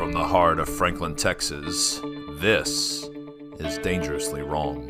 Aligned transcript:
from 0.00 0.12
the 0.12 0.24
heart 0.24 0.58
of 0.58 0.66
Franklin, 0.66 1.14
Texas, 1.14 2.00
this 2.38 3.04
is 3.58 3.76
Dangerously 3.82 4.40
Wrong. 4.40 4.88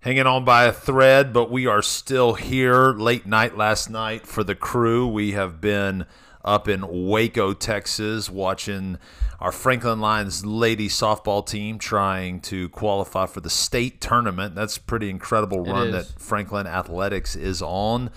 Hanging 0.00 0.26
on 0.26 0.44
by 0.44 0.64
a 0.64 0.72
thread, 0.72 1.32
but 1.32 1.50
we 1.50 1.66
are 1.66 1.80
still 1.80 2.34
here. 2.34 2.92
Late 2.92 3.24
night 3.24 3.56
last 3.56 3.88
night 3.88 4.26
for 4.26 4.44
the 4.44 4.54
crew. 4.54 5.08
We 5.08 5.32
have 5.32 5.58
been 5.58 6.04
up 6.44 6.68
in 6.68 7.06
Waco, 7.06 7.54
Texas, 7.54 8.28
watching 8.28 8.98
our 9.40 9.52
Franklin 9.52 10.00
Lions 10.00 10.44
lady 10.44 10.90
softball 10.90 11.46
team 11.46 11.78
trying 11.78 12.40
to 12.42 12.68
qualify 12.68 13.24
for 13.24 13.40
the 13.40 13.48
state 13.48 14.02
tournament. 14.02 14.54
That's 14.54 14.76
a 14.76 14.82
pretty 14.82 15.08
incredible 15.08 15.64
run 15.64 15.92
that 15.92 16.20
Franklin 16.20 16.66
Athletics 16.66 17.34
is 17.34 17.62
on. 17.62 18.10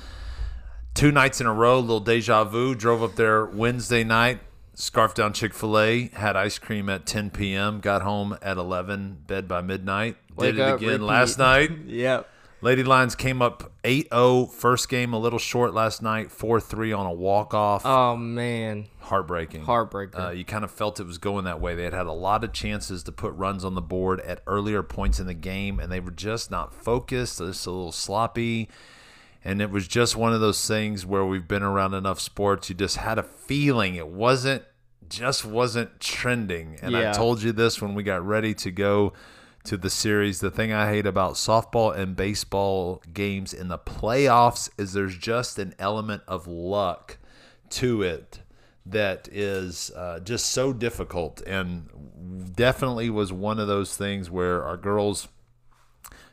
Two 0.94 1.12
nights 1.12 1.40
in 1.40 1.48
a 1.48 1.54
row, 1.54 1.80
little 1.80 2.00
deja 2.02 2.44
vu. 2.44 2.76
Drove 2.76 3.02
up 3.02 3.16
there 3.16 3.46
Wednesday 3.46 4.04
night, 4.04 4.40
scarfed 4.74 5.16
down 5.18 5.32
Chick 5.34 5.54
fil 5.54 5.80
A, 5.80 6.08
had 6.10 6.36
ice 6.36 6.58
cream 6.60 6.90
at 6.90 7.06
10 7.06 7.30
p.m., 7.30 7.80
got 7.80 8.02
home 8.02 8.38
at 8.42 8.58
11, 8.58 9.24
bed 9.28 9.48
by 9.48 9.62
midnight. 9.62 10.18
Wake 10.36 10.56
Did 10.56 10.60
it 10.60 10.62
up, 10.64 10.78
again 10.78 10.90
repeat. 10.94 11.04
last 11.06 11.38
night. 11.38 11.72
Yep. 11.86 12.28
Lady 12.62 12.84
Lions 12.84 13.16
came 13.16 13.42
up 13.42 13.72
8-0 13.86 14.52
first 14.52 14.90
game 14.90 15.14
a 15.14 15.18
little 15.18 15.40
short 15.40 15.74
last 15.74 16.02
night 16.02 16.28
4-3 16.28 16.98
on 16.98 17.06
a 17.06 17.14
walk-off 17.14 17.86
Oh 17.86 18.18
man, 18.18 18.88
heartbreaking 19.00 19.64
Heartbreaking. 19.64 20.20
uh, 20.20 20.32
you 20.32 20.44
kind 20.44 20.66
of 20.66 20.72
felt 20.72 21.00
it 21.00 21.06
was 21.06 21.18
going 21.18 21.46
that 21.46 21.62
way 21.62 21.74
they 21.76 21.86
had 21.86 21.94
had 21.94 22.06
a 22.08 22.12
lot 22.12 22.44
of 22.44 22.52
chances 22.52 23.02
to 23.04 23.14
put 23.14 23.32
runs 23.36 23.64
on 23.64 23.76
the 23.76 23.82
board 23.82 24.20
at 24.20 24.42
earlier 24.46 24.84
points 24.84 25.22
in 25.22 25.26
the 25.28 25.34
game 25.34 25.80
and 25.80 25.90
they 25.90 26.02
were 26.02 26.12
just 26.12 26.52
not 26.52 26.74
focused 26.74 27.38
just 27.38 27.66
a 27.66 27.72
little 27.72 27.94
sloppy 27.94 28.68
and 29.44 29.62
it 29.62 29.70
was 29.70 29.88
just 29.88 30.16
one 30.16 30.34
of 30.34 30.42
those 30.42 30.66
things 30.68 31.06
where 31.06 31.26
we've 31.26 31.48
been 31.48 31.64
around 31.64 31.94
enough 31.94 32.20
sports 32.20 32.70
you 32.70 32.76
just 32.76 32.98
had 32.98 33.18
a 33.18 33.24
feeling. 33.24 33.96
It 33.96 34.08
wasn't 34.08 34.64
just 35.08 35.44
wasn't 35.44 36.00
trending. 36.00 36.78
And 36.82 36.96
i 36.96 37.12
told 37.12 37.42
you 37.42 37.52
this 37.52 37.82
when 37.82 37.96
we 37.96 38.04
got 38.04 38.26
ready 38.26 38.54
to 38.56 38.72
go 38.72 39.14
to 39.64 39.78
the 39.78 39.90
series. 39.90 40.40
The 40.40 40.52
thing 40.52 40.72
i 40.72 40.90
hate 40.90 41.06
about 41.06 41.34
softball 41.34 41.96
and 41.96 42.16
baseball 42.16 43.02
games 43.14 43.54
in 43.54 43.70
the 43.70 43.80
playoffs 43.80 44.70
is 44.78 44.94
there's 44.94 45.18
just 45.18 45.58
an 45.58 45.74
element 45.80 46.24
of 46.28 46.48
luck 46.48 47.18
to 47.70 48.02
it 48.02 48.42
that 48.86 49.30
is 49.32 49.92
uh, 49.96 50.20
just 50.20 50.48
so 50.48 50.74
difficult. 50.74 51.42
And 51.42 52.56
definitely 52.56 53.10
was 53.10 53.32
one 53.32 53.60
of 53.60 53.68
those 53.68 53.96
things 53.96 54.30
where 54.30 54.64
our 54.64 54.78
girls 54.78 55.28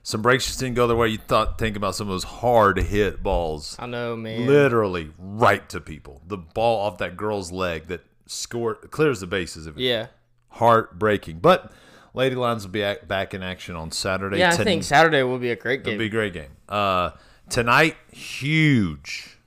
some 0.09 0.23
breaks 0.23 0.47
just 0.47 0.61
didn't 0.61 0.77
go 0.77 0.87
their 0.87 0.97
way 0.97 1.09
you 1.09 1.19
thought 1.19 1.59
think 1.59 1.77
about 1.77 1.97
some 1.97 2.07
of 2.07 2.13
those 2.13 2.23
hard 2.23 2.79
hit 2.79 3.23
balls 3.25 3.75
I 3.81 3.87
know, 3.87 4.15
man. 4.15 4.47
literally 4.47 5.11
right 5.19 5.69
to 5.71 5.81
people 5.81 6.23
the 6.27 6.37
ball 6.39 6.87
off 6.87 6.99
that 6.99 7.17
girl's 7.17 7.51
leg 7.51 7.89
that 7.89 8.03
score 8.27 8.77
clears 8.77 9.19
the 9.21 9.27
bases 9.27 9.67
of 9.67 9.77
it 9.77 9.83
Yeah. 9.83 10.07
heartbreaking 10.51 11.41
but 11.41 11.73
lady 12.15 12.37
lions 12.37 12.65
will 12.65 12.73
be 12.73 12.83
ac- 12.83 13.01
back 13.09 13.35
in 13.35 13.43
action 13.43 13.75
on 13.75 13.91
saturday 13.91 14.39
Yeah, 14.39 14.53
I 14.53 14.57
Ten- 14.57 14.65
think 14.65 14.85
Saturday 14.85 15.23
will 15.25 15.39
be 15.39 15.51
a 15.51 15.57
great 15.57 15.83
game. 15.85 15.95
It'll 15.95 16.01
be 16.01 16.07
a 16.07 16.09
great 16.09 16.33
game. 16.33 16.51
Uh, 16.69 17.11
tonight, 17.51 17.97
huge, 18.13 19.39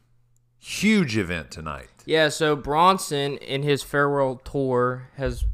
huge 0.59 1.17
event 1.17 1.51
tonight. 1.51 1.87
yeah, 2.05 2.29
so 2.29 2.55
Bronson 2.55 3.37
in 3.37 3.63
his 3.63 3.81
farewell 3.83 4.35
tour 4.37 5.09
has 5.17 5.45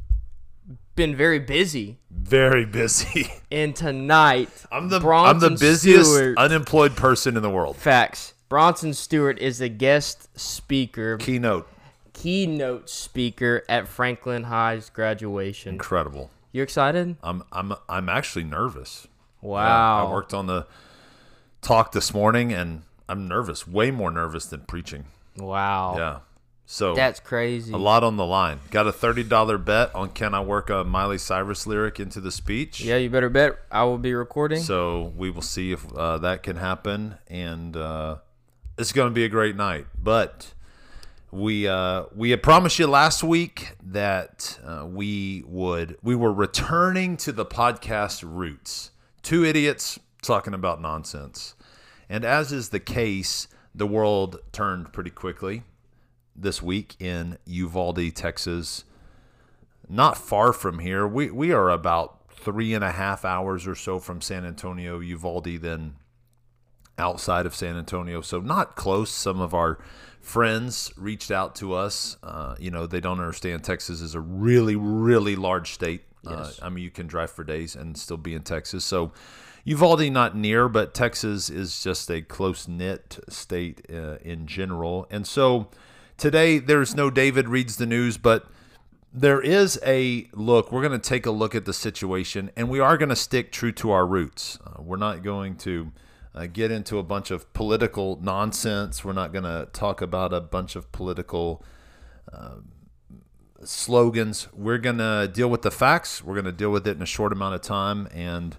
been 0.96 1.14
very 1.14 1.38
busy. 1.38 1.98
Very 2.10 2.64
busy. 2.64 3.30
And 3.52 3.76
tonight, 3.76 4.50
I'm 4.72 4.88
the 4.88 4.98
Bronson 4.98 5.36
I'm 5.36 5.40
the 5.40 5.58
busiest 5.58 6.10
Stewart, 6.12 6.36
unemployed 6.36 6.96
person 6.96 7.36
in 7.36 7.42
the 7.42 7.48
world. 7.50 7.76
facts. 7.76 8.34
Bronson 8.48 8.92
Stewart 8.92 9.38
is 9.38 9.58
the 9.58 9.68
guest 9.68 10.28
speaker, 10.38 11.16
Keynote, 11.18 11.68
keynote 12.12 12.90
speaker 12.90 13.62
at 13.68 13.86
Franklin 13.88 14.44
High's 14.44 14.90
graduation. 14.90 15.74
incredible. 15.74 16.30
You 16.52 16.62
excited? 16.62 17.16
I'm 17.22 17.42
I'm 17.52 17.74
I'm 17.88 18.08
actually 18.08 18.44
nervous. 18.44 19.06
Wow. 19.42 20.06
I 20.08 20.10
worked 20.12 20.34
on 20.34 20.46
the 20.46 20.66
talk 21.62 21.92
this 21.92 22.12
morning, 22.14 22.52
and 22.52 22.82
I'm 23.08 23.28
nervous. 23.28 23.66
Way 23.66 23.90
more 23.90 24.10
nervous 24.10 24.46
than 24.46 24.60
preaching. 24.62 25.04
Wow. 25.36 25.94
Yeah. 25.98 26.18
So 26.68 26.94
That's 26.96 27.20
crazy. 27.20 27.72
a 27.72 27.76
lot 27.76 28.02
on 28.02 28.16
the 28.16 28.26
line. 28.26 28.58
Got 28.72 28.88
a 28.88 28.92
thirty 28.92 29.22
dollar 29.22 29.56
bet 29.56 29.94
on 29.94 30.10
can 30.10 30.34
I 30.34 30.40
work 30.40 30.68
a 30.68 30.82
Miley 30.82 31.16
Cyrus 31.16 31.64
lyric 31.64 32.00
into 32.00 32.20
the 32.20 32.32
speech? 32.32 32.80
Yeah, 32.80 32.96
you 32.96 33.08
better 33.08 33.30
bet 33.30 33.56
I 33.70 33.84
will 33.84 33.98
be 33.98 34.12
recording. 34.14 34.60
So 34.60 35.12
we 35.16 35.30
will 35.30 35.42
see 35.42 35.70
if 35.70 35.90
uh, 35.94 36.18
that 36.18 36.42
can 36.42 36.56
happen, 36.56 37.18
and 37.28 37.76
uh, 37.76 38.16
it's 38.76 38.90
going 38.90 39.08
to 39.08 39.14
be 39.14 39.24
a 39.24 39.28
great 39.28 39.54
night. 39.54 39.86
But 39.96 40.54
we 41.30 41.68
uh, 41.68 42.06
we 42.12 42.30
had 42.30 42.42
promised 42.42 42.80
you 42.80 42.88
last 42.88 43.22
week 43.22 43.76
that 43.84 44.58
uh, 44.66 44.86
we 44.86 45.44
would 45.46 45.96
we 46.02 46.16
were 46.16 46.32
returning 46.32 47.16
to 47.18 47.30
the 47.30 47.46
podcast 47.46 48.24
roots. 48.26 48.90
Two 49.22 49.44
idiots 49.44 50.00
talking 50.20 50.52
about 50.52 50.82
nonsense, 50.82 51.54
and 52.08 52.24
as 52.24 52.50
is 52.50 52.70
the 52.70 52.80
case, 52.80 53.46
the 53.72 53.86
world 53.86 54.40
turned 54.50 54.92
pretty 54.92 55.10
quickly 55.10 55.62
this 56.36 56.62
week 56.62 56.96
in 57.00 57.38
Uvalde, 57.46 58.14
Texas 58.14 58.84
not 59.88 60.18
far 60.18 60.52
from 60.52 60.80
here. 60.80 61.06
We 61.06 61.30
we 61.30 61.52
are 61.52 61.70
about 61.70 62.30
three 62.30 62.74
and 62.74 62.84
a 62.84 62.92
half 62.92 63.24
hours 63.24 63.66
or 63.66 63.74
so 63.74 63.98
from 63.98 64.20
San 64.20 64.44
Antonio, 64.44 65.00
Uvalde, 65.00 65.60
then 65.60 65.96
outside 66.98 67.46
of 67.46 67.54
San 67.54 67.76
Antonio. 67.76 68.20
So 68.20 68.40
not 68.40 68.76
close. 68.76 69.10
Some 69.10 69.40
of 69.40 69.54
our 69.54 69.78
friends 70.20 70.92
reached 70.96 71.30
out 71.30 71.54
to 71.56 71.74
us. 71.74 72.16
Uh, 72.22 72.56
you 72.58 72.70
know, 72.70 72.86
they 72.86 73.00
don't 73.00 73.20
understand 73.20 73.64
Texas 73.64 74.00
is 74.00 74.14
a 74.14 74.20
really, 74.20 74.76
really 74.76 75.36
large 75.36 75.72
state. 75.72 76.02
Yes. 76.22 76.60
Uh, 76.60 76.66
I 76.66 76.68
mean, 76.68 76.82
you 76.82 76.90
can 76.90 77.06
drive 77.06 77.30
for 77.30 77.44
days 77.44 77.76
and 77.76 77.96
still 77.96 78.16
be 78.16 78.34
in 78.34 78.42
Texas. 78.42 78.84
So 78.84 79.12
Uvalde 79.64 80.10
not 80.10 80.36
near, 80.36 80.68
but 80.68 80.94
Texas 80.94 81.50
is 81.50 81.82
just 81.82 82.10
a 82.10 82.22
close 82.22 82.66
knit 82.66 83.18
state 83.28 83.86
uh, 83.92 84.16
in 84.22 84.46
general. 84.46 85.06
And 85.10 85.26
so 85.26 85.68
today 86.16 86.58
there's 86.58 86.94
no 86.94 87.10
David 87.10 87.48
reads 87.48 87.76
the 87.76 87.86
news, 87.86 88.16
but 88.16 88.46
there 89.12 89.40
is 89.40 89.80
a 89.84 90.28
look. 90.32 90.70
We're 90.70 90.86
going 90.86 90.98
to 91.00 91.08
take 91.08 91.26
a 91.26 91.30
look 91.30 91.54
at 91.54 91.64
the 91.64 91.72
situation, 91.72 92.50
and 92.56 92.68
we 92.68 92.80
are 92.80 92.98
going 92.98 93.08
to 93.08 93.16
stick 93.16 93.50
true 93.50 93.72
to 93.72 93.90
our 93.90 94.06
roots. 94.06 94.58
Uh, 94.66 94.82
we're 94.82 94.96
not 94.96 95.22
going 95.22 95.56
to 95.56 95.92
uh, 96.34 96.46
get 96.46 96.70
into 96.70 96.98
a 96.98 97.02
bunch 97.02 97.30
of 97.30 97.52
political 97.54 98.18
nonsense. 98.22 99.04
We're 99.04 99.14
not 99.14 99.32
going 99.32 99.44
to 99.44 99.68
talk 99.72 100.02
about 100.02 100.34
a 100.34 100.40
bunch 100.40 100.76
of 100.76 100.92
political 100.92 101.64
um, 102.32 102.72
slogans. 103.64 104.48
We're 104.52 104.78
going 104.78 104.98
to 104.98 105.30
deal 105.32 105.48
with 105.48 105.62
the 105.62 105.70
facts. 105.70 106.22
We're 106.22 106.34
going 106.34 106.44
to 106.44 106.52
deal 106.52 106.70
with 106.70 106.86
it 106.86 106.96
in 106.96 107.02
a 107.02 107.06
short 107.06 107.32
amount 107.32 107.54
of 107.54 107.62
time. 107.62 108.08
And 108.12 108.56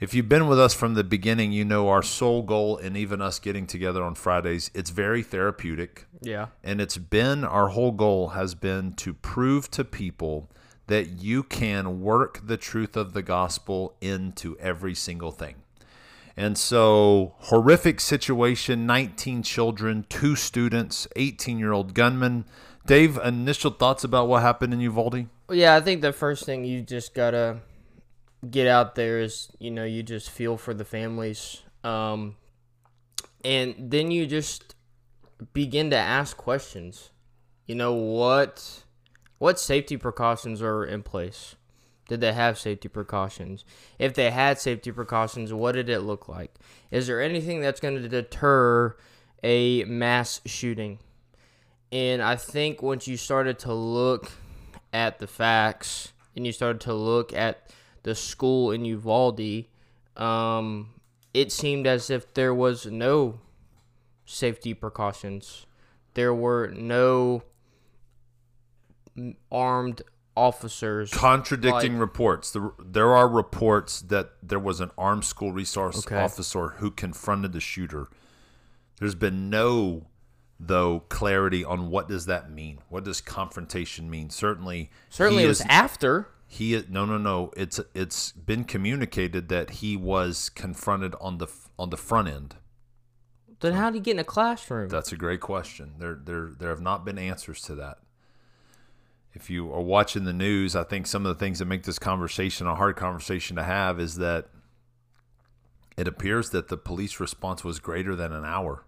if 0.00 0.14
you've 0.14 0.28
been 0.28 0.48
with 0.48 0.58
us 0.58 0.74
from 0.74 0.94
the 0.94 1.04
beginning, 1.04 1.52
you 1.52 1.64
know 1.64 1.88
our 1.88 2.02
sole 2.02 2.42
goal, 2.42 2.76
and 2.76 2.96
even 2.96 3.22
us 3.22 3.38
getting 3.38 3.68
together 3.68 4.02
on 4.02 4.16
Fridays, 4.16 4.72
it's 4.74 4.90
very 4.90 5.22
therapeutic. 5.22 6.06
Yeah. 6.22 6.46
And 6.62 6.80
it's 6.80 6.98
been 6.98 7.44
our 7.44 7.68
whole 7.68 7.92
goal 7.92 8.28
has 8.28 8.54
been 8.54 8.94
to 8.94 9.12
prove 9.12 9.70
to 9.72 9.84
people 9.84 10.48
that 10.86 11.22
you 11.22 11.42
can 11.42 12.00
work 12.00 12.40
the 12.46 12.56
truth 12.56 12.96
of 12.96 13.12
the 13.12 13.22
gospel 13.22 13.94
into 14.00 14.58
every 14.58 14.94
single 14.94 15.30
thing. 15.30 15.56
And 16.36 16.56
so, 16.56 17.34
horrific 17.38 18.00
situation 18.00 18.86
19 18.86 19.42
children, 19.42 20.06
two 20.08 20.34
students, 20.34 21.06
18 21.16 21.58
year 21.58 21.72
old 21.72 21.94
gunman. 21.94 22.46
Dave, 22.86 23.16
initial 23.18 23.70
thoughts 23.70 24.02
about 24.02 24.28
what 24.28 24.42
happened 24.42 24.72
in 24.72 24.80
Uvalde? 24.80 25.26
Well, 25.48 25.58
yeah, 25.58 25.76
I 25.76 25.80
think 25.80 26.00
the 26.00 26.12
first 26.12 26.44
thing 26.44 26.64
you 26.64 26.82
just 26.82 27.14
gotta 27.14 27.60
get 28.50 28.66
out 28.66 28.94
there 28.96 29.20
is 29.20 29.48
you 29.58 29.70
know 29.70 29.84
you 29.84 30.02
just 30.02 30.30
feel 30.30 30.56
for 30.56 30.74
the 30.74 30.84
families, 30.84 31.62
um, 31.84 32.36
and 33.44 33.74
then 33.78 34.10
you 34.10 34.26
just 34.26 34.74
begin 35.52 35.90
to 35.90 35.96
ask 35.96 36.36
questions. 36.36 37.10
You 37.66 37.74
know 37.74 37.94
what 37.94 38.84
what 39.38 39.58
safety 39.58 39.96
precautions 39.96 40.62
are 40.62 40.84
in 40.84 41.02
place? 41.02 41.56
Did 42.08 42.20
they 42.20 42.32
have 42.32 42.58
safety 42.58 42.88
precautions? 42.88 43.64
If 43.98 44.14
they 44.14 44.30
had 44.30 44.58
safety 44.58 44.92
precautions, 44.92 45.52
what 45.52 45.72
did 45.72 45.88
it 45.88 46.00
look 46.00 46.28
like? 46.28 46.54
Is 46.90 47.06
there 47.06 47.20
anything 47.20 47.60
that's 47.60 47.80
going 47.80 48.00
to 48.00 48.08
deter 48.08 48.96
a 49.42 49.84
mass 49.84 50.40
shooting? 50.44 50.98
And 51.90 52.22
I 52.22 52.36
think 52.36 52.82
once 52.82 53.06
you 53.06 53.16
started 53.16 53.58
to 53.60 53.72
look 53.72 54.32
at 54.92 55.18
the 55.18 55.26
facts 55.26 56.12
and 56.36 56.46
you 56.46 56.52
started 56.52 56.80
to 56.82 56.94
look 56.94 57.32
at 57.32 57.70
the 58.02 58.14
school 58.14 58.72
in 58.72 58.84
Uvalde, 58.84 59.66
um, 60.16 60.90
it 61.32 61.52
seemed 61.52 61.86
as 61.86 62.10
if 62.10 62.32
there 62.34 62.54
was 62.54 62.86
no 62.86 63.40
safety 64.32 64.74
precautions. 64.74 65.66
There 66.14 66.34
were 66.34 66.68
no 66.68 67.42
armed 69.50 70.02
officers. 70.36 71.10
Contradicting 71.12 71.92
Like- 71.94 72.00
reports. 72.00 72.50
There, 72.52 72.70
there 72.82 73.14
are 73.14 73.28
reports 73.28 74.00
that 74.02 74.32
there 74.42 74.58
was 74.58 74.80
an 74.80 74.90
armed 74.96 75.24
school 75.24 75.52
resource 75.52 75.98
Okay. 76.06 76.16
officer 76.20 76.68
who 76.78 76.90
confronted 76.90 77.52
the 77.52 77.60
shooter. 77.60 78.08
There's 78.98 79.14
been 79.14 79.50
no 79.50 80.06
though 80.64 81.00
clarity 81.08 81.64
on 81.64 81.90
what 81.90 82.06
does 82.08 82.26
that 82.26 82.48
mean? 82.50 82.78
What 82.88 83.02
does 83.04 83.20
confrontation 83.20 84.08
mean? 84.08 84.30
Certainly, 84.30 84.90
Certainly, 85.10 85.42
it 85.44 85.48
was 85.48 85.60
is- 85.60 85.66
after. 85.68 86.28
he 86.46 86.80
no 86.88 87.04
no 87.04 87.18
no. 87.18 87.50
It's 87.56 87.80
it's 87.94 88.30
been 88.32 88.62
communicated 88.64 89.48
that 89.48 89.70
he 89.70 89.96
was 89.96 90.48
confronted 90.50 91.14
on 91.20 91.38
the 91.38 91.48
on 91.78 91.90
the 91.90 91.96
front 91.96 92.28
end. 92.28 92.56
Then 93.62 93.74
how 93.74 93.90
do 93.90 93.96
you 93.96 94.02
get 94.02 94.14
in 94.14 94.18
a 94.18 94.24
classroom? 94.24 94.88
That's 94.88 95.12
a 95.12 95.16
great 95.16 95.40
question. 95.40 95.92
There, 95.98 96.18
there, 96.22 96.50
there 96.58 96.70
have 96.70 96.80
not 96.80 97.04
been 97.04 97.16
answers 97.16 97.62
to 97.62 97.76
that. 97.76 97.98
If 99.34 99.48
you 99.48 99.72
are 99.72 99.80
watching 99.80 100.24
the 100.24 100.32
news, 100.32 100.74
I 100.74 100.82
think 100.82 101.06
some 101.06 101.24
of 101.24 101.34
the 101.34 101.38
things 101.38 101.60
that 101.60 101.66
make 101.66 101.84
this 101.84 101.98
conversation 101.98 102.66
a 102.66 102.74
hard 102.74 102.96
conversation 102.96 103.54
to 103.56 103.62
have 103.62 104.00
is 104.00 104.16
that 104.16 104.48
it 105.96 106.08
appears 106.08 106.50
that 106.50 106.68
the 106.68 106.76
police 106.76 107.20
response 107.20 107.62
was 107.62 107.78
greater 107.78 108.16
than 108.16 108.32
an 108.32 108.44
hour, 108.44 108.84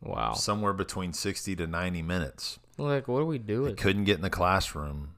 wow. 0.00 0.34
somewhere 0.34 0.72
between 0.72 1.12
60 1.12 1.56
to 1.56 1.66
90 1.66 2.02
minutes. 2.02 2.60
Like, 2.76 3.08
what 3.08 3.18
are 3.18 3.26
we 3.26 3.38
doing? 3.38 3.74
They 3.74 3.82
Couldn't 3.82 4.04
get 4.04 4.16
in 4.16 4.22
the 4.22 4.30
classroom. 4.30 5.14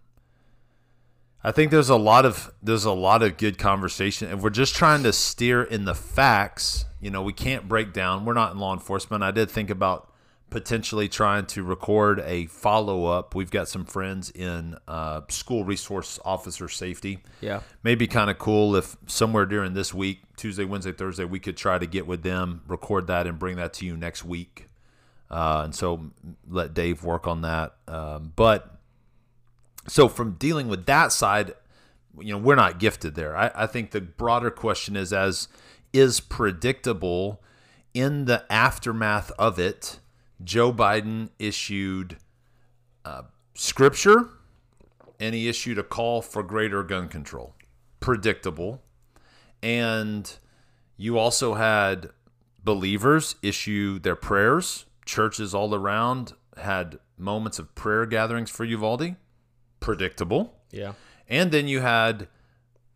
I 1.42 1.52
think 1.52 1.70
there's 1.70 1.88
a 1.88 1.96
lot 1.96 2.26
of 2.26 2.52
there's 2.62 2.84
a 2.84 2.92
lot 2.92 3.22
of 3.22 3.36
good 3.36 3.58
conversation. 3.58 4.30
If 4.30 4.40
we're 4.40 4.50
just 4.50 4.74
trying 4.74 5.02
to 5.04 5.12
steer 5.12 5.62
in 5.62 5.84
the 5.84 5.94
facts, 5.94 6.84
you 7.00 7.10
know, 7.10 7.22
we 7.22 7.32
can't 7.32 7.66
break 7.68 7.92
down. 7.92 8.24
We're 8.24 8.34
not 8.34 8.52
in 8.52 8.58
law 8.58 8.74
enforcement. 8.74 9.22
I 9.22 9.30
did 9.30 9.50
think 9.50 9.70
about 9.70 10.10
potentially 10.50 11.08
trying 11.08 11.46
to 11.46 11.62
record 11.62 12.20
a 12.26 12.46
follow 12.46 13.06
up. 13.06 13.34
We've 13.34 13.50
got 13.50 13.68
some 13.68 13.84
friends 13.84 14.30
in 14.30 14.76
uh, 14.86 15.22
school 15.28 15.64
resource 15.64 16.18
officer 16.24 16.68
safety. 16.68 17.20
Yeah. 17.40 17.60
Maybe 17.82 18.06
kind 18.06 18.28
of 18.30 18.38
cool 18.38 18.76
if 18.76 18.96
somewhere 19.06 19.46
during 19.46 19.74
this 19.74 19.94
week, 19.94 20.20
Tuesday, 20.36 20.64
Wednesday, 20.64 20.92
Thursday, 20.92 21.24
we 21.24 21.38
could 21.38 21.56
try 21.56 21.78
to 21.78 21.86
get 21.86 22.06
with 22.06 22.22
them, 22.22 22.62
record 22.66 23.06
that, 23.06 23.26
and 23.26 23.38
bring 23.38 23.56
that 23.56 23.72
to 23.74 23.86
you 23.86 23.96
next 23.96 24.24
week. 24.24 24.68
Uh, 25.30 25.62
and 25.64 25.74
so 25.74 26.10
let 26.48 26.74
Dave 26.74 27.04
work 27.04 27.28
on 27.28 27.42
that. 27.42 27.76
Um, 27.86 28.32
but 28.34 28.79
so 29.88 30.08
from 30.08 30.32
dealing 30.32 30.68
with 30.68 30.86
that 30.86 31.12
side, 31.12 31.54
you 32.18 32.32
know, 32.32 32.38
we're 32.38 32.54
not 32.54 32.78
gifted 32.78 33.14
there. 33.14 33.36
I, 33.36 33.50
I 33.54 33.66
think 33.66 33.90
the 33.90 34.00
broader 34.00 34.50
question 34.50 34.96
is 34.96 35.12
as 35.12 35.48
is 35.92 36.20
predictable 36.20 37.42
in 37.94 38.26
the 38.26 38.44
aftermath 38.50 39.32
of 39.38 39.58
it. 39.58 39.98
Joe 40.42 40.72
Biden 40.72 41.30
issued 41.38 42.16
uh, 43.04 43.22
scripture 43.54 44.30
and 45.18 45.34
he 45.34 45.48
issued 45.48 45.78
a 45.78 45.82
call 45.82 46.22
for 46.22 46.42
greater 46.42 46.82
gun 46.82 47.08
control. 47.08 47.54
Predictable. 48.00 48.82
And 49.62 50.32
you 50.96 51.18
also 51.18 51.54
had 51.54 52.10
believers 52.64 53.36
issue 53.42 53.98
their 53.98 54.16
prayers. 54.16 54.86
Churches 55.04 55.54
all 55.54 55.74
around 55.74 56.32
had 56.56 56.98
moments 57.18 57.58
of 57.58 57.74
prayer 57.74 58.06
gatherings 58.06 58.50
for 58.50 58.64
Uvalde. 58.64 59.16
Predictable. 59.80 60.54
Yeah. 60.70 60.92
And 61.28 61.50
then 61.50 61.68
you 61.68 61.80
had 61.80 62.28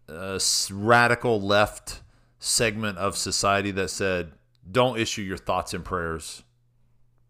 a 0.08 0.40
radical 0.70 1.40
left 1.40 2.02
segment 2.38 2.98
of 2.98 3.16
society 3.16 3.70
that 3.72 3.88
said, 3.88 4.32
don't 4.70 4.98
issue 4.98 5.22
your 5.22 5.36
thoughts 5.36 5.74
and 5.74 5.84
prayers. 5.84 6.42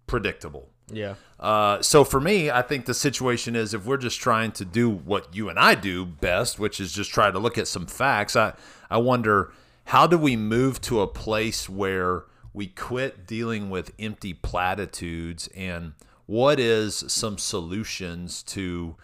Predictable. 0.06 0.69
Yeah. 0.93 1.15
Uh, 1.41 1.81
so 1.83 2.05
for 2.05 2.21
me, 2.21 2.51
I 2.51 2.62
think 2.62 2.87
the 2.87 2.95
situation 2.95 3.56
is 3.56 3.75
if 3.75 3.87
we're 3.87 3.97
just 3.97 4.21
trying 4.21 4.53
to 4.53 4.65
do 4.65 4.91
what 4.91 5.35
you 5.35 5.49
and 5.49 5.59
I 5.59 5.75
do 5.75 6.05
best, 6.05 6.59
which 6.59 6.81
is 6.81 6.93
just 6.93 7.12
try 7.12 7.31
to 7.31 7.39
look 7.39 7.59
at 7.59 7.69
some 7.69 7.87
facts, 7.87 8.37
I, 8.37 8.53
I 8.91 8.99
wonder 8.99 9.53
how 9.87 10.06
do 10.06 10.19
we 10.19 10.37
move 10.37 10.81
to 10.83 11.01
a 11.01 11.06
place 11.06 11.69
where 11.69 12.25
we 12.53 12.67
quit 12.67 13.27
dealing 13.27 13.71
with 13.71 13.93
empty 13.99 14.33
platitudes 14.33 15.49
and 15.55 15.93
what 16.27 16.61
is 16.61 17.05
some 17.09 17.37
solutions 17.37 18.43
to 18.45 18.97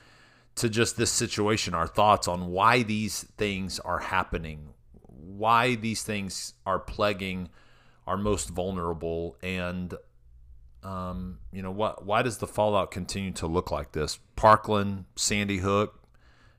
to 0.56 0.68
just 0.68 0.96
this 0.96 1.10
situation, 1.10 1.74
our 1.74 1.86
thoughts 1.86 2.28
on 2.28 2.48
why 2.48 2.82
these 2.82 3.22
things 3.36 3.78
are 3.80 3.98
happening, 3.98 4.74
why 5.06 5.74
these 5.74 6.02
things 6.02 6.54
are 6.66 6.78
plaguing 6.78 7.48
our 8.06 8.16
most 8.16 8.50
vulnerable, 8.50 9.36
and 9.42 9.94
um, 10.82 11.38
you 11.52 11.62
know 11.62 11.70
what? 11.70 12.04
Why 12.04 12.22
does 12.22 12.38
the 12.38 12.46
fallout 12.46 12.90
continue 12.90 13.32
to 13.32 13.46
look 13.46 13.70
like 13.70 13.92
this? 13.92 14.18
Parkland, 14.36 15.04
Sandy 15.16 15.58
Hook, 15.58 16.02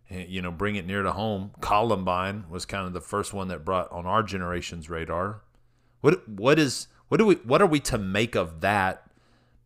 eh, 0.09 0.25
you 0.27 0.41
know, 0.41 0.51
bring 0.51 0.75
it 0.75 0.85
near 0.85 1.01
to 1.03 1.11
home. 1.11 1.51
Columbine 1.59 2.45
was 2.49 2.65
kind 2.65 2.87
of 2.87 2.93
the 2.93 3.01
first 3.01 3.33
one 3.33 3.47
that 3.49 3.65
brought 3.65 3.91
on 3.91 4.05
our 4.05 4.23
generation's 4.23 4.89
radar. 4.89 5.41
What 6.01 6.27
what 6.27 6.59
is 6.59 6.87
what 7.07 7.17
do 7.17 7.25
we 7.25 7.35
what 7.35 7.61
are 7.61 7.67
we 7.67 7.79
to 7.81 7.97
make 7.97 8.35
of 8.35 8.61
that? 8.61 9.07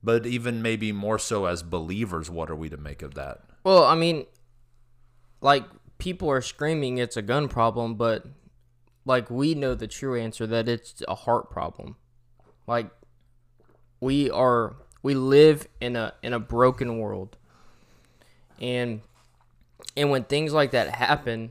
But 0.04 0.26
even 0.26 0.62
maybe 0.62 0.92
more 0.92 1.20
so 1.20 1.46
as 1.46 1.64
believers, 1.64 2.30
what 2.30 2.50
are 2.50 2.56
we 2.56 2.70
to 2.70 2.78
make 2.78 3.02
of 3.02 3.16
that? 3.16 3.42
Well, 3.66 3.84
I 3.84 3.96
mean, 3.96 4.28
like 5.42 5.66
people 5.98 6.30
are 6.30 6.42
screaming 6.42 7.00
it's 7.00 7.18
a 7.18 7.24
gun 7.24 7.48
problem, 7.48 7.96
but 7.96 8.28
like 9.06 9.32
we 9.32 9.56
know 9.56 9.74
the 9.74 9.88
true 9.88 10.18
answer 10.20 10.46
that 10.46 10.70
it's 10.70 11.02
a 11.08 11.16
heart 11.16 11.50
problem. 11.50 11.96
Like 12.68 12.92
we 14.00 14.30
are 14.30 14.76
we 15.02 15.16
live 15.16 15.68
in 15.82 15.96
a 15.96 16.14
in 16.22 16.32
a 16.32 16.40
broken 16.40 17.00
world. 17.00 17.38
And 18.62 19.02
and 19.98 20.12
when 20.12 20.26
things 20.26 20.54
like 20.54 20.70
that 20.70 20.90
happen, 20.90 21.50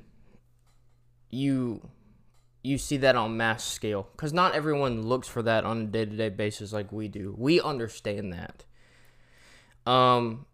you 1.31 1.89
you 2.63 2.79
see 2.79 2.97
that 2.99 3.17
on 3.17 3.37
mass 3.37 3.65
scale 3.65 4.07
cuz 4.17 4.33
not 4.33 4.55
everyone 4.55 5.03
looks 5.03 5.27
for 5.27 5.43
that 5.43 5.65
on 5.65 5.81
a 5.81 5.85
day-to-day 5.87 6.29
basis 6.29 6.73
like 6.73 6.93
we 6.93 7.09
do. 7.09 7.35
We 7.37 7.61
understand 7.61 8.33
that. 8.33 8.65
Um 9.85 10.47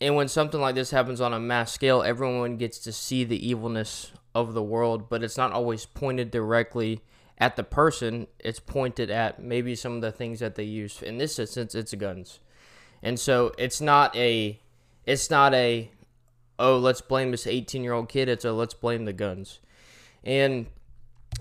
and 0.00 0.16
when 0.16 0.28
something 0.28 0.60
like 0.60 0.74
this 0.74 0.90
happens 0.90 1.20
on 1.20 1.34
a 1.34 1.40
mass 1.40 1.72
scale, 1.72 2.02
everyone 2.02 2.56
gets 2.56 2.78
to 2.80 2.92
see 2.92 3.24
the 3.24 3.48
evilness 3.48 4.12
of 4.34 4.54
the 4.54 4.62
world, 4.62 5.10
but 5.10 5.22
it's 5.22 5.36
not 5.36 5.52
always 5.52 5.84
pointed 5.84 6.30
directly 6.30 7.02
at 7.36 7.56
the 7.56 7.64
person. 7.64 8.26
It's 8.38 8.60
pointed 8.60 9.10
at 9.10 9.42
maybe 9.42 9.74
some 9.74 9.96
of 9.96 10.00
the 10.00 10.12
things 10.12 10.40
that 10.40 10.54
they 10.54 10.64
use. 10.64 11.02
In 11.02 11.18
this 11.18 11.38
instance, 11.38 11.74
it's 11.74 11.92
guns. 11.94 12.40
And 13.02 13.18
so 13.18 13.52
it's 13.58 13.80
not 13.80 14.14
a 14.16 14.58
it's 15.04 15.30
not 15.30 15.52
a 15.54 15.90
oh, 16.58 16.78
let's 16.78 17.00
blame 17.00 17.30
this 17.30 17.46
18-year-old 17.46 18.08
kid. 18.08 18.28
It's 18.28 18.44
a 18.44 18.52
let's 18.52 18.74
blame 18.74 19.04
the 19.04 19.12
guns. 19.12 19.60
And 20.24 20.66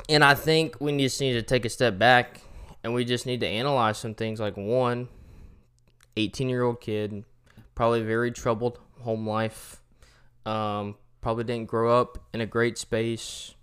and 0.09 0.23
I 0.23 0.35
think 0.35 0.79
we 0.81 0.97
just 0.97 1.21
need 1.21 1.33
to 1.33 1.41
take 1.41 1.65
a 1.65 1.69
step 1.69 1.97
back 1.97 2.41
and 2.83 2.93
we 2.93 3.05
just 3.05 3.25
need 3.25 3.41
to 3.41 3.47
analyze 3.47 3.97
some 3.97 4.15
things 4.15 4.39
like 4.39 4.55
one 4.55 5.07
18-year-old 6.15 6.81
kid 6.81 7.23
probably 7.79 8.01
very 8.01 8.29
troubled 8.29 8.77
home 9.03 9.25
life. 9.25 9.81
Um, 10.45 10.95
probably 11.21 11.45
didn't 11.45 11.67
grow 11.67 11.97
up 11.97 12.17
in 12.33 12.41
a 12.41 12.45
great 12.45 12.77
space. 12.77 13.55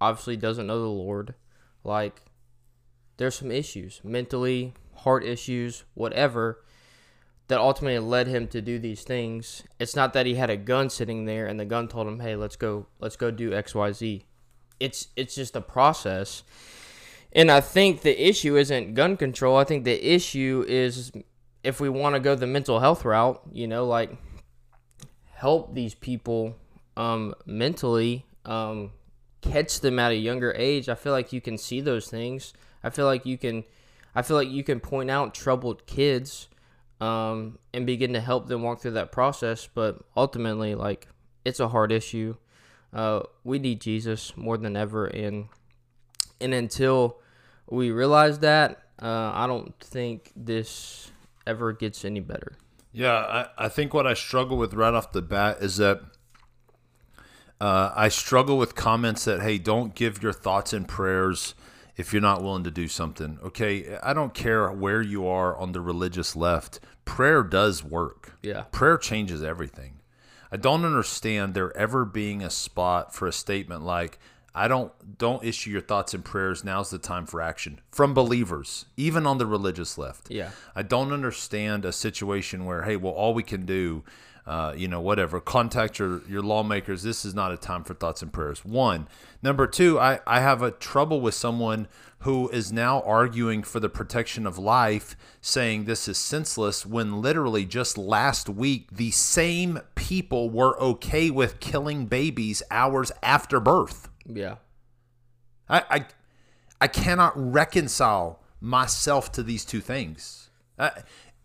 Obviously, 0.00 0.36
doesn't 0.36 0.66
know 0.66 0.80
the 0.80 0.88
Lord. 0.88 1.36
Like, 1.84 2.20
there's 3.16 3.36
some 3.36 3.52
issues 3.52 4.00
mentally, 4.02 4.74
heart 4.96 5.22
issues, 5.22 5.84
whatever, 5.94 6.64
that 7.46 7.60
ultimately 7.60 8.00
led 8.00 8.26
him 8.26 8.48
to 8.48 8.60
do 8.60 8.80
these 8.80 9.04
things. 9.04 9.62
It's 9.78 9.94
not 9.94 10.12
that 10.14 10.26
he 10.26 10.34
had 10.34 10.50
a 10.50 10.56
gun 10.56 10.90
sitting 10.90 11.26
there 11.26 11.46
and 11.46 11.60
the 11.60 11.64
gun 11.64 11.86
told 11.86 12.08
him, 12.08 12.18
"Hey, 12.18 12.34
let's 12.34 12.56
go, 12.56 12.88
let's 12.98 13.14
go 13.14 13.30
do 13.30 13.54
X, 13.54 13.72
Y, 13.72 13.92
Z." 13.92 14.24
It's 14.80 15.06
it's 15.14 15.36
just 15.36 15.54
a 15.54 15.60
process. 15.60 16.42
And 17.32 17.52
I 17.52 17.60
think 17.60 18.00
the 18.00 18.28
issue 18.28 18.56
isn't 18.56 18.94
gun 18.94 19.16
control. 19.16 19.56
I 19.56 19.62
think 19.62 19.84
the 19.84 20.04
issue 20.04 20.64
is 20.66 21.12
if 21.62 21.80
we 21.80 21.88
want 21.88 22.14
to 22.14 22.20
go 22.20 22.34
the 22.34 22.46
mental 22.46 22.80
health 22.80 23.04
route, 23.04 23.40
you 23.52 23.66
know, 23.66 23.86
like 23.86 24.10
help 25.34 25.74
these 25.74 25.94
people 25.94 26.56
um, 26.96 27.34
mentally, 27.46 28.24
um, 28.44 28.92
catch 29.40 29.80
them 29.80 29.98
at 29.98 30.12
a 30.12 30.16
younger 30.16 30.52
age. 30.56 30.88
I 30.88 30.94
feel 30.94 31.12
like 31.12 31.32
you 31.32 31.40
can 31.40 31.58
see 31.58 31.80
those 31.80 32.08
things. 32.08 32.52
I 32.82 32.90
feel 32.90 33.06
like 33.06 33.26
you 33.26 33.38
can, 33.38 33.64
I 34.14 34.22
feel 34.22 34.36
like 34.36 34.48
you 34.48 34.64
can 34.64 34.80
point 34.80 35.10
out 35.10 35.34
troubled 35.34 35.86
kids, 35.86 36.48
um, 37.00 37.58
and 37.72 37.86
begin 37.86 38.12
to 38.12 38.20
help 38.20 38.46
them 38.46 38.62
walk 38.62 38.80
through 38.80 38.92
that 38.92 39.12
process. 39.12 39.68
But 39.72 40.02
ultimately, 40.16 40.74
like 40.74 41.08
it's 41.44 41.60
a 41.60 41.68
hard 41.68 41.92
issue. 41.92 42.36
Uh, 42.92 43.20
we 43.44 43.58
need 43.58 43.80
Jesus 43.80 44.36
more 44.36 44.56
than 44.56 44.76
ever, 44.76 45.06
and 45.06 45.48
and 46.40 46.52
until 46.52 47.18
we 47.68 47.90
realize 47.90 48.40
that, 48.40 48.82
uh, 49.00 49.30
I 49.32 49.46
don't 49.46 49.78
think 49.80 50.32
this 50.34 51.10
ever 51.50 51.72
gets 51.72 52.04
any 52.04 52.20
better. 52.20 52.56
Yeah, 52.92 53.12
I, 53.12 53.66
I 53.66 53.68
think 53.68 53.92
what 53.92 54.06
I 54.06 54.14
struggle 54.14 54.56
with 54.56 54.74
right 54.74 54.94
off 54.94 55.12
the 55.12 55.22
bat 55.22 55.58
is 55.60 55.76
that 55.76 56.00
uh, 57.60 57.92
I 57.94 58.08
struggle 58.08 58.56
with 58.56 58.74
comments 58.74 59.24
that, 59.26 59.42
hey, 59.42 59.58
don't 59.58 59.94
give 59.94 60.22
your 60.22 60.32
thoughts 60.32 60.72
and 60.72 60.88
prayers 60.88 61.54
if 61.96 62.12
you're 62.12 62.22
not 62.22 62.42
willing 62.42 62.64
to 62.64 62.70
do 62.70 62.88
something. 62.88 63.38
Okay, 63.44 63.96
I 64.02 64.14
don't 64.14 64.32
care 64.32 64.72
where 64.72 65.02
you 65.02 65.26
are 65.26 65.56
on 65.56 65.72
the 65.72 65.80
religious 65.80 66.34
left, 66.34 66.80
prayer 67.04 67.42
does 67.42 67.84
work. 67.84 68.32
Yeah. 68.42 68.62
Prayer 68.72 68.96
changes 68.96 69.42
everything. 69.42 70.00
I 70.50 70.56
don't 70.56 70.84
understand 70.84 71.54
there 71.54 71.76
ever 71.76 72.04
being 72.04 72.42
a 72.42 72.50
spot 72.50 73.14
for 73.14 73.28
a 73.28 73.32
statement 73.32 73.82
like, 73.82 74.18
I 74.54 74.68
don't 74.68 74.92
don't 75.18 75.44
issue 75.44 75.70
your 75.70 75.80
thoughts 75.80 76.14
and 76.14 76.24
prayers. 76.24 76.64
Now's 76.64 76.90
the 76.90 76.98
time 76.98 77.26
for 77.26 77.40
action 77.40 77.80
from 77.90 78.14
believers, 78.14 78.86
even 78.96 79.26
on 79.26 79.38
the 79.38 79.46
religious 79.46 79.96
left. 79.96 80.30
Yeah. 80.30 80.50
I 80.74 80.82
don't 80.82 81.12
understand 81.12 81.84
a 81.84 81.92
situation 81.92 82.64
where, 82.64 82.82
hey, 82.82 82.96
well, 82.96 83.12
all 83.12 83.32
we 83.32 83.44
can 83.44 83.64
do, 83.64 84.02
uh, 84.46 84.74
you 84.76 84.88
know, 84.88 85.00
whatever, 85.00 85.40
contact 85.40 85.98
your 85.98 86.22
your 86.28 86.42
lawmakers. 86.42 87.02
This 87.02 87.24
is 87.24 87.34
not 87.34 87.52
a 87.52 87.56
time 87.56 87.84
for 87.84 87.94
thoughts 87.94 88.22
and 88.22 88.32
prayers. 88.32 88.64
One, 88.64 89.06
number 89.42 89.66
two, 89.68 90.00
I 90.00 90.20
I 90.26 90.40
have 90.40 90.62
a 90.62 90.72
trouble 90.72 91.20
with 91.20 91.34
someone 91.34 91.86
who 92.24 92.50
is 92.50 92.70
now 92.70 93.00
arguing 93.02 93.62
for 93.62 93.80
the 93.80 93.88
protection 93.88 94.46
of 94.46 94.58
life, 94.58 95.16
saying 95.40 95.84
this 95.84 96.06
is 96.06 96.18
senseless, 96.18 96.84
when 96.84 97.22
literally 97.22 97.64
just 97.64 97.96
last 97.96 98.48
week 98.48 98.88
the 98.92 99.10
same 99.10 99.80
people 99.94 100.50
were 100.50 100.78
okay 100.78 101.30
with 101.30 101.60
killing 101.60 102.04
babies 102.06 102.62
hours 102.70 103.10
after 103.22 103.58
birth. 103.58 104.09
Yeah. 104.36 104.56
I, 105.68 105.82
I, 105.90 106.04
I 106.80 106.88
cannot 106.88 107.32
reconcile 107.36 108.40
myself 108.60 109.32
to 109.32 109.42
these 109.42 109.64
two 109.64 109.80
things. 109.80 110.50
Uh, 110.78 110.90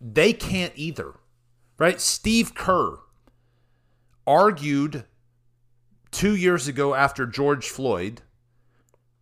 they 0.01 0.33
can't 0.33 0.73
either, 0.75 1.13
right? 1.77 2.01
Steve 2.01 2.55
Kerr 2.55 2.97
argued 4.27 5.05
two 6.11 6.35
years 6.35 6.67
ago 6.67 6.95
after 6.95 7.25
George 7.25 7.69
Floyd. 7.69 8.21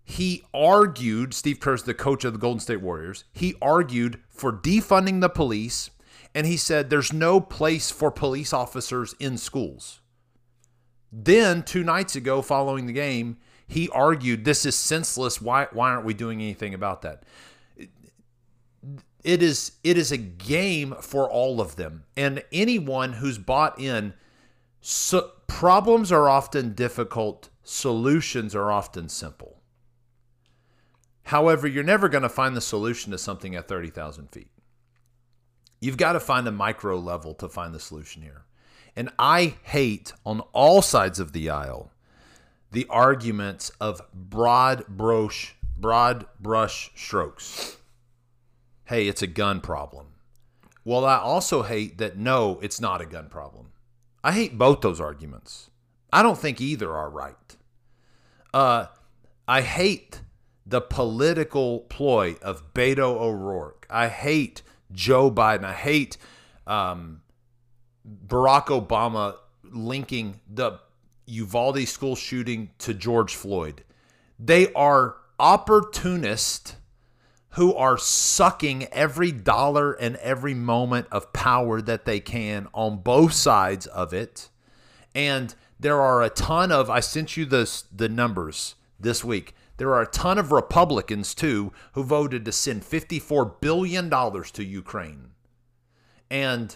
He 0.03 0.43
argued, 0.53 1.33
Steve 1.33 1.59
Kerr's 1.59 1.83
the 1.83 1.93
coach 1.93 2.25
of 2.25 2.33
the 2.33 2.39
Golden 2.39 2.59
State 2.59 2.81
Warriors. 2.81 3.23
He 3.31 3.55
argued 3.61 4.19
for 4.29 4.51
defunding 4.51 5.21
the 5.21 5.29
police, 5.29 5.89
and 6.35 6.45
he 6.45 6.57
said 6.57 6.89
there's 6.89 7.13
no 7.13 7.39
place 7.39 7.89
for 7.89 8.11
police 8.11 8.53
officers 8.53 9.15
in 9.19 9.37
schools. 9.37 10.01
Then, 11.11 11.63
two 11.63 11.83
nights 11.83 12.15
ago, 12.15 12.41
following 12.41 12.85
the 12.85 12.93
game, 12.93 13.37
he 13.67 13.89
argued 13.89 14.45
this 14.45 14.65
is 14.65 14.75
senseless. 14.75 15.41
Why, 15.41 15.67
why 15.71 15.91
aren't 15.91 16.05
we 16.05 16.13
doing 16.13 16.41
anything 16.41 16.73
about 16.73 17.01
that? 17.03 17.23
It 19.23 19.41
is 19.41 19.73
it 19.83 19.97
is 19.97 20.11
a 20.11 20.17
game 20.17 20.95
for 20.99 21.29
all 21.29 21.61
of 21.61 21.77
them, 21.77 22.03
and 22.17 22.43
anyone 22.51 23.13
who's 23.13 23.37
bought 23.37 23.79
in. 23.79 24.13
So 24.81 25.31
problems 25.47 26.11
are 26.11 26.27
often 26.27 26.73
difficult. 26.73 27.49
Solutions 27.63 28.53
are 28.53 28.69
often 28.69 29.07
simple. 29.07 29.61
However, 31.23 31.67
you're 31.67 31.83
never 31.83 32.09
going 32.09 32.23
to 32.23 32.29
find 32.29 32.53
the 32.53 32.59
solution 32.59 33.13
to 33.13 33.17
something 33.17 33.55
at 33.55 33.69
30,000 33.69 34.27
feet. 34.27 34.51
You've 35.79 35.95
got 35.95 36.13
to 36.13 36.19
find 36.19 36.45
a 36.45 36.51
micro 36.51 36.99
level 36.99 37.33
to 37.35 37.47
find 37.47 37.73
the 37.73 37.79
solution 37.79 38.23
here. 38.23 38.43
And 38.93 39.09
I 39.17 39.55
hate 39.63 40.11
on 40.25 40.41
all 40.51 40.81
sides 40.81 41.19
of 41.21 41.31
the 41.31 41.49
aisle 41.49 41.92
the 42.73 42.87
arguments 42.89 43.71
of 43.79 44.01
broad 44.13 44.85
brush, 44.87 45.55
broad 45.77 46.25
brush 46.39 46.91
strokes. 46.95 47.77
Hey, 48.85 49.07
it's 49.07 49.21
a 49.21 49.27
gun 49.27 49.61
problem. 49.61 50.07
Well, 50.83 51.05
I 51.05 51.17
also 51.17 51.61
hate 51.61 51.99
that 51.99 52.17
no, 52.17 52.59
it's 52.61 52.81
not 52.81 52.99
a 52.99 53.05
gun 53.05 53.29
problem. 53.29 53.67
I 54.23 54.31
hate 54.31 54.57
both 54.57 54.81
those 54.81 54.99
arguments. 54.99 55.69
I 56.11 56.23
don't 56.23 56.37
think 56.37 56.59
either 56.59 56.91
are 56.93 57.09
right. 57.09 57.35
Uh, 58.53 58.87
I 59.47 59.61
hate 59.61 60.21
the 60.65 60.81
political 60.81 61.81
ploy 61.81 62.35
of 62.41 62.73
Beto 62.73 63.19
O'Rourke. 63.19 63.85
I 63.89 64.07
hate 64.07 64.63
Joe 64.91 65.29
Biden. 65.29 65.63
I 65.63 65.73
hate 65.73 66.17
um, 66.65 67.21
Barack 68.27 68.65
Obama 68.65 69.35
linking 69.63 70.39
the 70.49 70.79
Uvalde 71.25 71.87
school 71.87 72.15
shooting 72.15 72.71
to 72.79 72.93
George 72.93 73.35
Floyd. 73.35 73.83
They 74.39 74.71
are 74.73 75.17
opportunists 75.39 76.75
who 77.51 77.73
are 77.75 77.97
sucking 77.97 78.85
every 78.91 79.31
dollar 79.31 79.93
and 79.93 80.15
every 80.17 80.53
moment 80.53 81.07
of 81.11 81.33
power 81.33 81.81
that 81.81 82.05
they 82.05 82.19
can 82.19 82.67
on 82.73 82.97
both 82.97 83.33
sides 83.33 83.85
of 83.87 84.11
it. 84.13 84.49
And 85.13 85.53
there 85.79 86.01
are 86.01 86.23
a 86.23 86.29
ton 86.29 86.71
of 86.71 86.89
I 86.89 86.99
sent 86.99 87.37
you 87.37 87.45
the 87.45 87.83
the 87.95 88.09
numbers 88.09 88.75
this 88.99 89.23
week. 89.23 89.53
There 89.77 89.93
are 89.93 90.01
a 90.01 90.07
ton 90.07 90.37
of 90.37 90.51
Republicans 90.51 91.35
too 91.35 91.71
who 91.93 92.03
voted 92.03 92.45
to 92.45 92.51
send 92.51 92.85
54 92.85 93.45
billion 93.61 94.09
dollars 94.09 94.49
to 94.51 94.63
Ukraine. 94.63 95.31
And 96.31 96.75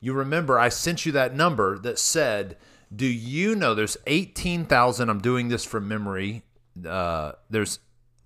you 0.00 0.12
remember 0.12 0.58
I 0.58 0.70
sent 0.70 1.06
you 1.06 1.12
that 1.12 1.34
number 1.34 1.78
that 1.78 1.98
said, 1.98 2.56
"Do 2.94 3.06
you 3.06 3.54
know 3.54 3.74
there's 3.74 3.96
18,000 4.06 5.08
I'm 5.08 5.20
doing 5.20 5.48
this 5.48 5.64
from 5.64 5.88
memory. 5.88 6.42
Uh, 6.86 7.32
there's 7.50 7.78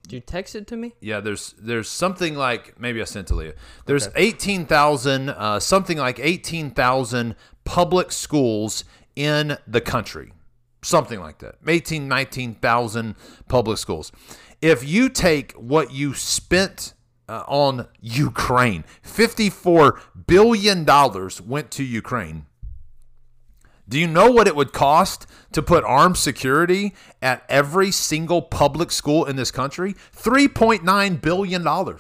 Did 0.03 0.13
you 0.13 0.21
text 0.21 0.55
it 0.55 0.67
to 0.69 0.77
me? 0.77 0.95
yeah, 1.01 1.21
there's 1.21 1.55
there's 1.59 1.89
something 1.89 2.35
like 2.35 2.79
maybe 2.81 3.01
I 3.01 3.05
sent 3.05 3.29
to 3.29 3.35
Leah. 3.35 3.55
There's 3.87 4.09
eighteen 4.17 4.67
thousand, 4.67 5.31
uh, 5.31 5.61
something 5.61 5.99
like 5.99 6.19
eighteen 6.19 6.71
thousand 6.71 7.37
public 7.65 8.11
schools 8.11 8.85
in 9.15 9.57
the 9.67 9.81
country, 9.81 10.33
something 10.83 11.21
like 11.21 11.39
that. 11.41 11.57
18, 11.67 12.09
19,000 12.09 13.15
public 13.49 13.77
schools. 13.79 14.11
If 14.63 14.87
you 14.89 15.09
take 15.09 15.53
what 15.53 15.93
you 15.93 16.15
spent 16.15 16.95
uh, 17.29 17.45
on 17.47 17.87
Ukraine, 18.01 18.85
fifty-four 19.03 20.01
billion 20.27 20.85
dollars 20.85 21.41
went 21.41 21.71
to 21.73 21.85
Ukraine. 21.85 22.47
Do 23.91 23.99
you 23.99 24.07
know 24.07 24.31
what 24.31 24.47
it 24.47 24.55
would 24.55 24.73
cost 24.73 25.27
to 25.51 25.63
put 25.63 25.83
armed 25.83 26.17
security 26.17 26.95
at 27.21 27.43
every 27.49 27.91
single 27.91 28.41
public 28.41 28.93
school 28.93 29.25
in 29.25 29.35
this 29.35 29.51
country? 29.51 29.95
$3.9 30.17 31.21
billion. 31.21 31.99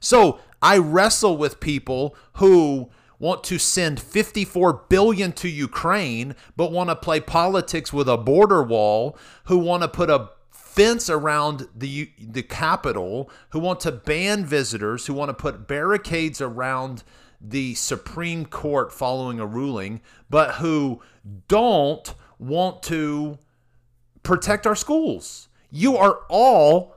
So 0.00 0.40
I 0.62 0.78
wrestle 0.78 1.36
with 1.36 1.60
people 1.60 2.16
who 2.34 2.88
want 3.18 3.44
to 3.44 3.58
send 3.58 4.00
54 4.00 4.84
billion 4.88 5.32
to 5.32 5.48
Ukraine 5.48 6.34
but 6.56 6.72
want 6.72 6.88
to 6.88 6.96
play 6.96 7.20
politics 7.20 7.92
with 7.92 8.08
a 8.08 8.16
border 8.16 8.62
wall, 8.62 9.18
who 9.44 9.58
want 9.58 9.82
to 9.82 9.88
put 9.88 10.08
a 10.08 10.30
fence 10.50 11.10
around 11.10 11.68
the 11.76 12.10
the 12.18 12.42
capital, 12.42 13.30
who 13.50 13.58
want 13.58 13.80
to 13.80 13.92
ban 13.92 14.46
visitors, 14.46 15.06
who 15.06 15.12
want 15.12 15.28
to 15.28 15.34
put 15.34 15.68
barricades 15.68 16.40
around 16.40 17.02
the 17.40 17.74
Supreme 17.74 18.46
Court 18.46 18.92
following 18.92 19.38
a 19.40 19.46
ruling, 19.46 20.00
but 20.28 20.56
who 20.56 21.00
don't 21.46 22.14
want 22.38 22.82
to 22.84 23.38
protect 24.22 24.66
our 24.66 24.76
schools. 24.76 25.48
You 25.70 25.96
are 25.96 26.20
all 26.28 26.96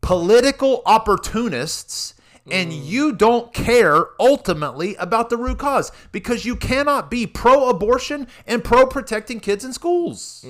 political 0.00 0.82
opportunists 0.86 2.14
and 2.50 2.72
you 2.72 3.12
don't 3.12 3.52
care 3.52 4.06
ultimately 4.18 4.96
about 4.96 5.30
the 5.30 5.36
root 5.36 5.58
cause 5.58 5.92
because 6.10 6.44
you 6.44 6.56
cannot 6.56 7.10
be 7.10 7.26
pro 7.26 7.68
abortion 7.68 8.26
and 8.46 8.64
pro 8.64 8.86
protecting 8.86 9.38
kids 9.40 9.64
in 9.64 9.72
schools. 9.72 10.44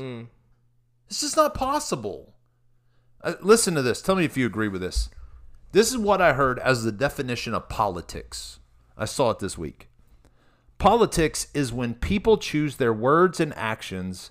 It's 1.08 1.20
just 1.20 1.36
not 1.36 1.52
possible. 1.54 2.32
Uh, 3.22 3.34
listen 3.42 3.74
to 3.74 3.82
this. 3.82 4.00
Tell 4.00 4.14
me 4.14 4.24
if 4.24 4.36
you 4.36 4.46
agree 4.46 4.68
with 4.68 4.80
this. 4.80 5.10
This 5.72 5.90
is 5.90 5.98
what 5.98 6.22
I 6.22 6.32
heard 6.32 6.58
as 6.60 6.84
the 6.84 6.92
definition 6.92 7.52
of 7.52 7.68
politics. 7.68 8.59
I 9.00 9.06
saw 9.06 9.30
it 9.30 9.38
this 9.38 9.56
week. 9.56 9.88
Politics 10.78 11.48
is 11.54 11.72
when 11.72 11.94
people 11.94 12.36
choose 12.36 12.76
their 12.76 12.92
words 12.92 13.40
and 13.40 13.54
actions 13.56 14.30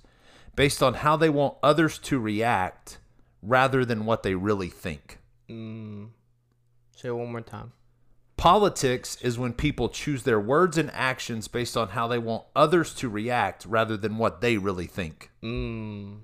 based 0.56 0.84
on 0.84 0.94
how 0.96 1.18
they 1.18 1.30
want 1.30 1.56
others 1.64 1.98
to 2.00 2.20
react 2.20 3.00
rather 3.42 3.84
than 3.84 4.06
what 4.06 4.22
they 4.24 4.36
really 4.36 4.70
think. 4.70 5.18
Say 6.96 7.10
it 7.10 7.14
one 7.14 7.32
more 7.32 7.42
time. 7.42 7.72
Politics 8.38 9.18
is 9.22 9.40
when 9.40 9.54
people 9.54 9.90
choose 9.90 10.24
their 10.24 10.40
words 10.40 10.78
and 10.78 10.92
actions 10.94 11.48
based 11.48 11.76
on 11.76 11.90
how 11.90 12.08
they 12.08 12.20
want 12.20 12.46
others 12.56 12.94
to 12.96 13.10
react 13.10 13.66
rather 13.66 13.98
than 13.98 14.18
what 14.18 14.40
they 14.40 14.58
really 14.58 14.86
think. 14.86 15.32
Mm. 15.44 16.20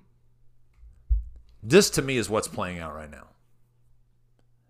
This 1.63 1.89
to 1.89 2.01
me 2.01 2.17
is 2.17 2.29
what's 2.29 2.47
playing 2.47 2.79
out 2.79 2.95
right 2.95 3.09
now. 3.09 3.27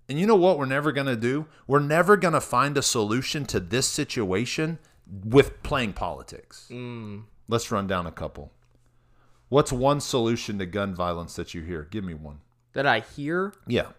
And 0.07 0.19
you 0.19 0.27
know 0.27 0.35
what 0.35 0.59
we're 0.59 0.65
never 0.65 0.91
going 0.91 1.07
to 1.07 1.15
do? 1.15 1.47
We're 1.67 1.79
never 1.79 2.15
going 2.15 2.33
to 2.33 2.41
find 2.41 2.77
a 2.77 2.81
solution 2.81 3.45
to 3.45 3.59
this 3.59 3.87
situation 3.87 4.77
with 5.23 5.63
playing 5.63 5.93
politics. 5.93 6.67
Mm. 6.71 7.23
Let's 7.47 7.71
run 7.71 7.87
down 7.87 8.05
a 8.05 8.11
couple. 8.11 8.51
What's 9.49 9.71
one 9.71 9.99
solution 9.99 10.59
to 10.59 10.65
gun 10.65 10.95
violence 10.95 11.35
that 11.35 11.53
you 11.53 11.61
hear? 11.61 11.87
Give 11.89 12.03
me 12.03 12.13
one. 12.13 12.39
That 12.73 12.85
I 12.85 12.99
hear 12.99 13.53
Yeah. 13.67 13.89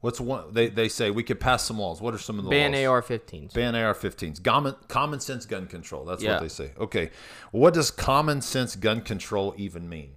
What's 0.00 0.20
one? 0.20 0.52
They, 0.52 0.68
they 0.68 0.88
say 0.88 1.12
we 1.12 1.22
could 1.22 1.38
pass 1.38 1.62
some 1.64 1.78
laws. 1.78 2.00
What 2.00 2.12
are 2.12 2.18
some 2.18 2.36
of 2.36 2.44
the 2.44 2.50
ban 2.50 2.72
laws? 2.72 2.86
AR-15s. 2.86 3.54
Ban 3.54 3.76
AR-15s. 3.76 4.42
Common, 4.42 4.74
common 4.88 5.20
sense 5.20 5.46
gun 5.46 5.66
control. 5.66 6.04
That's 6.04 6.22
Yeah. 6.24 6.32
what 6.32 6.42
they 6.42 6.48
say. 6.48 6.72
Okay. 6.76 7.10
What 7.52 7.72
does 7.74 7.92
common 7.92 8.40
sense 8.42 8.74
gun 8.74 9.00
control 9.02 9.54
even 9.56 9.88
mean? 9.88 10.14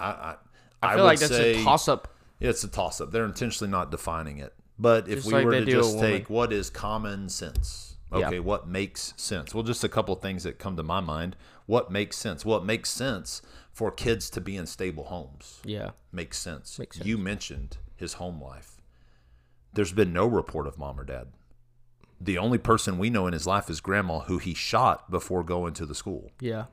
I 0.00 0.06
I, 0.10 0.36
I 0.82 0.88
feel 0.94 1.04
would 1.04 1.08
like 1.08 1.18
that's 1.20 1.32
say, 1.32 1.60
a 1.60 1.64
toss-up. 1.64 2.08
Yeah, 2.08 2.13
it's 2.48 2.64
a 2.64 2.68
toss 2.68 3.00
up. 3.00 3.10
They're 3.10 3.24
intentionally 3.24 3.70
not 3.70 3.90
defining 3.90 4.38
it. 4.38 4.52
But 4.78 5.08
if 5.08 5.16
Just 5.16 5.26
we 5.28 5.32
like 5.34 5.44
were 5.44 5.52
to 5.52 5.64
just 5.64 5.98
take 5.98 6.28
what 6.28 6.52
is 6.52 6.68
common 6.70 7.28
sense, 7.28 7.96
Yeah. 8.12 8.26
okay, 8.28 8.40
what 8.40 8.66
makes 8.68 9.14
sense? 9.16 9.54
Well, 9.54 9.62
just 9.62 9.84
a 9.84 9.88
couple 9.88 10.14
of 10.14 10.20
things 10.20 10.42
that 10.42 10.58
come 10.58 10.76
to 10.76 10.82
my 10.82 11.00
mind. 11.00 11.36
What 11.66 11.90
makes 11.92 12.16
sense? 12.16 12.44
Well, 12.44 12.58
it 12.58 12.64
makes 12.64 12.90
sense 12.90 13.40
for 13.72 13.90
kids 13.90 14.28
to 14.30 14.40
be 14.40 14.56
in 14.56 14.66
stable 14.66 15.04
homes. 15.04 15.60
Yeah. 15.64 15.90
Makes 16.12 16.38
sense. 16.38 16.78
Makes 16.78 16.98
You 17.04 17.16
mentioned 17.18 17.78
his 17.96 18.14
home 18.14 18.42
life. 18.42 18.80
There's 19.72 19.92
been 19.92 20.12
no 20.12 20.26
report 20.26 20.66
of 20.66 20.78
mom 20.78 20.98
or 21.00 21.04
dad. 21.04 21.28
The 22.20 22.38
only 22.38 22.58
person 22.58 22.98
we 22.98 23.10
know 23.10 23.26
in 23.26 23.32
his 23.32 23.46
life 23.46 23.68
is 23.68 23.80
grandma, 23.80 24.20
who 24.20 24.38
he 24.38 24.54
shot 24.54 25.10
before 25.10 25.42
going 25.42 25.74
to 25.74 25.86
the 25.86 25.94
school. 25.94 26.30
Yeah. 26.40 26.66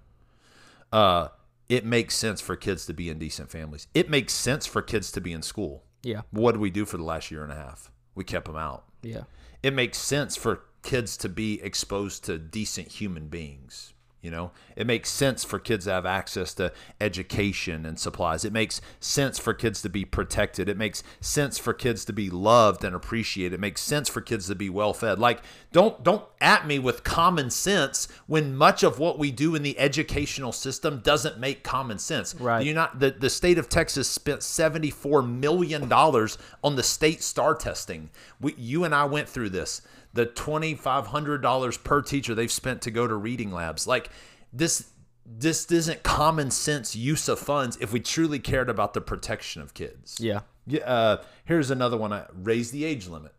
Uh, 0.92 1.30
it 1.72 1.86
makes 1.86 2.18
sense 2.18 2.42
for 2.42 2.58
kids 2.58 2.86
to 2.86 2.94
be 2.94 3.10
in 3.10 3.18
decent 3.18 3.50
families. 3.50 3.88
It 3.94 4.10
makes 4.10 4.34
sense 4.34 4.66
for 4.66 4.82
kids 4.82 5.10
to 5.14 5.22
be 5.22 5.32
in 5.32 5.42
school. 5.42 5.86
Yeah. 6.04 6.24
What 6.32 6.52
did 6.52 6.60
we 6.60 6.70
do 6.70 6.84
for 6.84 6.98
the 6.98 7.04
last 7.04 7.32
year 7.32 7.44
and 7.44 7.52
a 7.52 7.56
half? 7.56 7.90
We 8.14 8.26
kept 8.26 8.48
them 8.48 8.58
out. 8.58 8.84
Yeah. 9.02 9.24
It 9.64 9.74
makes 9.74 9.98
sense 9.98 10.36
for 10.36 10.66
kids 10.84 11.16
to 11.18 11.30
be 11.30 11.62
exposed 11.62 12.26
to 12.26 12.38
decent 12.38 12.90
human 12.90 13.28
beings. 13.30 13.94
You 14.22 14.30
know, 14.30 14.52
it 14.76 14.86
makes 14.86 15.10
sense 15.10 15.44
for 15.44 15.58
kids 15.58 15.86
to 15.86 15.92
have 15.92 16.06
access 16.06 16.54
to 16.54 16.72
education 17.00 17.88
and 17.88 17.98
supplies. 17.98 18.46
It 18.46 18.54
makes 18.54 18.80
sense 19.00 19.40
for 19.40 19.52
kids 19.56 19.82
to 19.82 19.90
be 19.90 20.06
protected. 20.06 20.70
It 20.70 20.78
makes 20.78 21.02
sense 21.20 21.58
for 21.58 21.74
kids 21.74 22.06
to 22.06 22.14
be 22.14 22.30
loved 22.30 22.84
and 22.84 22.96
appreciated. 22.96 23.56
It 23.56 23.60
makes 23.60 23.82
sense 23.82 24.10
for 24.10 24.22
kids 24.22 24.46
to 24.48 24.54
be 24.54 24.70
well 24.70 24.94
fed. 24.94 25.18
Like, 25.18 25.42
don't 25.72 26.04
don't 26.04 26.24
at 26.40 26.68
me 26.68 26.78
with 26.78 27.04
common 27.04 27.50
sense 27.50 28.08
when 28.28 28.56
much 28.56 28.84
of 28.84 29.00
what 29.00 29.18
we 29.18 29.32
do 29.32 29.56
in 29.56 29.64
the 29.64 29.80
educational 29.80 30.52
system 30.52 31.00
doesn't 31.00 31.40
make 31.40 31.64
common 31.64 31.98
sense. 31.98 32.36
Right. 32.36 32.64
You 32.64 32.76
not 32.76 33.00
the, 33.00 33.10
the 33.10 33.30
state 33.30 33.58
of 33.58 33.70
Texas 33.70 34.08
spent 34.08 34.44
seventy 34.44 34.92
four 34.92 35.24
million 35.24 35.90
dollars 35.90 36.38
on 36.64 36.76
the 36.76 36.84
state 36.84 37.24
star 37.24 37.56
testing. 37.56 38.12
We, 38.40 38.54
you 38.56 38.84
and 38.84 38.94
I 38.94 39.06
went 39.06 39.28
through 39.28 39.50
this 39.50 39.82
the 40.14 40.26
$2500 40.26 41.84
per 41.84 42.02
teacher 42.02 42.36
they've 42.36 42.52
spent 42.52 42.82
to 42.84 42.92
go 42.92 43.08
to 43.08 43.16
reading 43.16 43.52
labs. 43.52 43.88
Like 43.88 44.10
this 44.52 44.90
this 45.26 45.72
isn't 45.72 46.04
common 46.04 46.52
sense 46.52 46.96
use 46.96 47.30
of 47.30 47.40
funds 47.40 47.78
if 47.80 47.94
we 47.94 48.00
truly 48.00 48.40
cared 48.40 48.70
about 48.70 48.94
the 48.94 49.02
protection 49.02 49.62
of 49.62 49.74
kids. 49.74 50.18
Yeah. 50.20 50.42
yeah 50.66 50.82
uh, 50.82 51.24
here's 51.46 51.72
another 51.72 51.96
one. 51.96 52.12
I, 52.12 52.26
raise 52.34 52.72
the 52.72 52.84
age 52.84 53.08
limit 53.08 53.34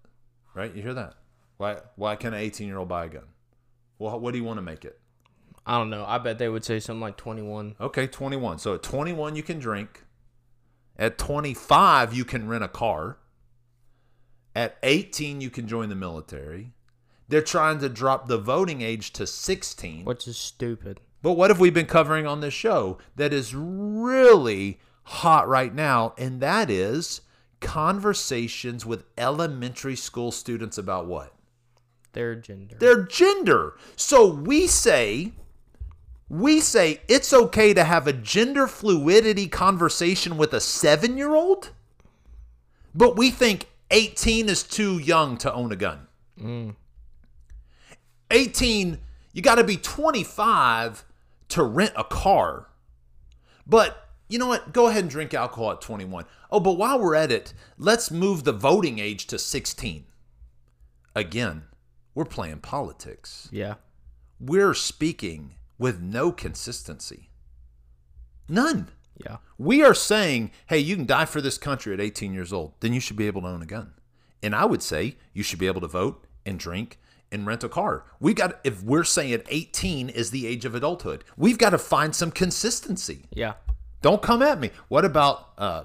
right? 0.55 0.75
You 0.75 0.83
hear 0.83 0.95
that? 0.95 1.15
Why 1.57 1.79
why 1.97 2.17
can 2.17 2.35
an 2.35 2.41
18 2.41 2.67
year 2.67 2.79
old 2.79 2.89
buy 2.89 3.07
a 3.07 3.09
gun? 3.09 3.25
Well 3.99 4.19
what 4.19 4.33
do 4.33 4.39
you 4.39 4.45
want 4.45 4.59
to 4.59 4.63
make 4.63 4.85
it? 4.85 4.99
I 5.65 5.79
don't 5.79 5.91
know. 5.91 6.05
I 6.07 6.19
bet 6.19 6.39
they 6.39 6.49
would 6.49 6.65
say 6.65 6.81
something 6.81 7.01
like 7.01 7.17
21. 7.17 7.77
okay 7.81 8.07
21 8.07 8.59
so 8.59 8.75
at 8.75 8.83
21 8.83 9.37
you 9.37 9.43
can 9.43 9.59
drink. 9.59 10.05
At 10.97 11.19
25 11.19 12.15
you 12.15 12.25
can 12.25 12.49
rent 12.49 12.65
a 12.65 12.69
car 12.69 13.19
at 14.55 14.77
18 14.83 15.41
you 15.41 15.51
can 15.51 15.67
join 15.67 15.89
the 15.89 15.95
military 15.95 16.73
they're 17.29 17.41
trying 17.41 17.79
to 17.79 17.89
drop 17.89 18.29
the 18.29 18.39
voting 18.39 18.83
age 18.83 19.13
to 19.13 19.27
16 19.27 20.05
Which 20.05 20.27
is 20.29 20.37
stupid. 20.37 21.01
but 21.23 21.33
what 21.33 21.51
have 21.51 21.61
we 21.61 21.71
been 21.71 21.87
covering 21.87 22.27
on 22.27 22.41
this 22.41 22.55
show 22.55 22.99
that 23.17 23.33
is 23.33 23.55
really 23.55 24.79
hot 25.05 25.49
right 25.49 25.75
now 25.75 26.15
and 26.19 26.41
that 26.41 26.71
is 26.71 27.23
conversations 27.61 28.85
with 28.85 29.05
elementary 29.17 29.97
school 29.97 30.33
students 30.33 30.77
about 30.77 31.07
what 31.07 31.33
Their 32.13 32.35
gender. 32.35 32.77
their 32.79 33.05
gender. 33.05 33.75
So 33.97 34.27
we 34.27 34.67
say 34.67 35.33
we 36.29 36.61
say 36.61 37.01
it's 37.09 37.33
okay 37.33 37.75
to 37.75 37.85
have 37.85 38.07
a 38.07 38.13
gender 38.13 38.67
fluidity 38.67 39.47
conversation 39.49 40.37
with 40.39 40.55
a 40.55 40.59
7-year-old, 40.59 41.71
but 42.95 43.17
we 43.17 43.31
think 43.31 43.69
18 43.93 44.49
is 44.49 44.63
too 44.65 44.99
young 44.99 45.37
to 45.39 45.53
own 45.53 45.71
a 45.71 45.77
gun. 45.77 46.09
18, 48.31 48.99
you 49.33 49.43
got 49.43 49.57
to 49.57 49.65
be 49.65 49.77
25 49.77 51.05
to 51.51 51.63
rent 51.63 51.93
a 51.97 52.05
car. 52.05 52.69
But 53.67 54.09
you 54.29 54.39
know 54.39 54.47
what? 54.47 54.73
Go 54.73 54.89
ahead 54.89 55.03
and 55.05 55.11
drink 55.11 55.35
alcohol 55.35 55.73
at 55.73 55.81
21. 55.81 56.25
Oh, 56.51 56.59
but 56.61 56.73
while 56.73 56.99
we're 56.99 57.15
at 57.15 57.31
it, 57.31 57.53
let's 57.79 58.11
move 58.11 58.45
the 58.45 58.53
voting 58.53 58.99
age 58.99 59.27
to 59.29 59.39
16. 59.39 60.05
Again, 61.15 61.65
we're 62.15 62.25
playing 62.25 62.59
politics. 62.61 63.49
yeah. 63.53 63.75
We're 64.41 64.75
speaking 64.75 65.55
with 65.79 66.01
no 66.01 66.33
consistency. 66.33 67.31
None. 68.49 68.89
Yeah. 69.17 69.37
We 69.59 69.83
are 69.83 69.95
saying, 69.95 70.51
hey, 70.67 70.79
you 70.79 70.97
can 70.97 71.07
die 71.07 71.27
for 71.27 71.41
this 71.41 71.59
country 71.59 71.93
at 71.95 72.01
18 72.01 72.33
years 72.33 72.53
old. 72.53 72.73
Then 72.81 72.93
you 72.93 73.01
should 73.01 73.17
be 73.17 73.27
able 73.27 73.43
to 73.43 73.49
own 73.49 73.63
a 73.63 73.67
gun. 73.67 73.93
And 74.43 74.55
I 74.55 74.65
would 74.65 74.83
say 74.83 75.17
you 75.33 75.43
should 75.43 75.59
be 75.59 75.67
able 75.69 75.81
to 75.83 75.87
vote 75.87 76.27
and 76.45 76.59
drink 76.59 76.99
and 77.31 77.47
rent 77.47 77.63
a 77.63 77.69
car. 77.69 78.05
We 78.21 78.35
got 78.35 78.59
if 78.65 78.83
we're 78.83 79.05
saying 79.05 79.43
18 79.49 80.09
is 80.09 80.31
the 80.31 80.47
age 80.47 80.65
of 80.65 80.75
adulthood, 80.75 81.25
we've 81.37 81.59
got 81.59 81.71
to 81.71 81.79
find 81.79 82.15
some 82.17 82.31
consistency. 82.31 83.27
Yeah. 83.33 83.55
Don't 84.01 84.21
come 84.23 84.43
at 84.43 84.59
me. 84.59 84.71
What 84.89 85.05
about 85.05 85.51
uh 85.57 85.85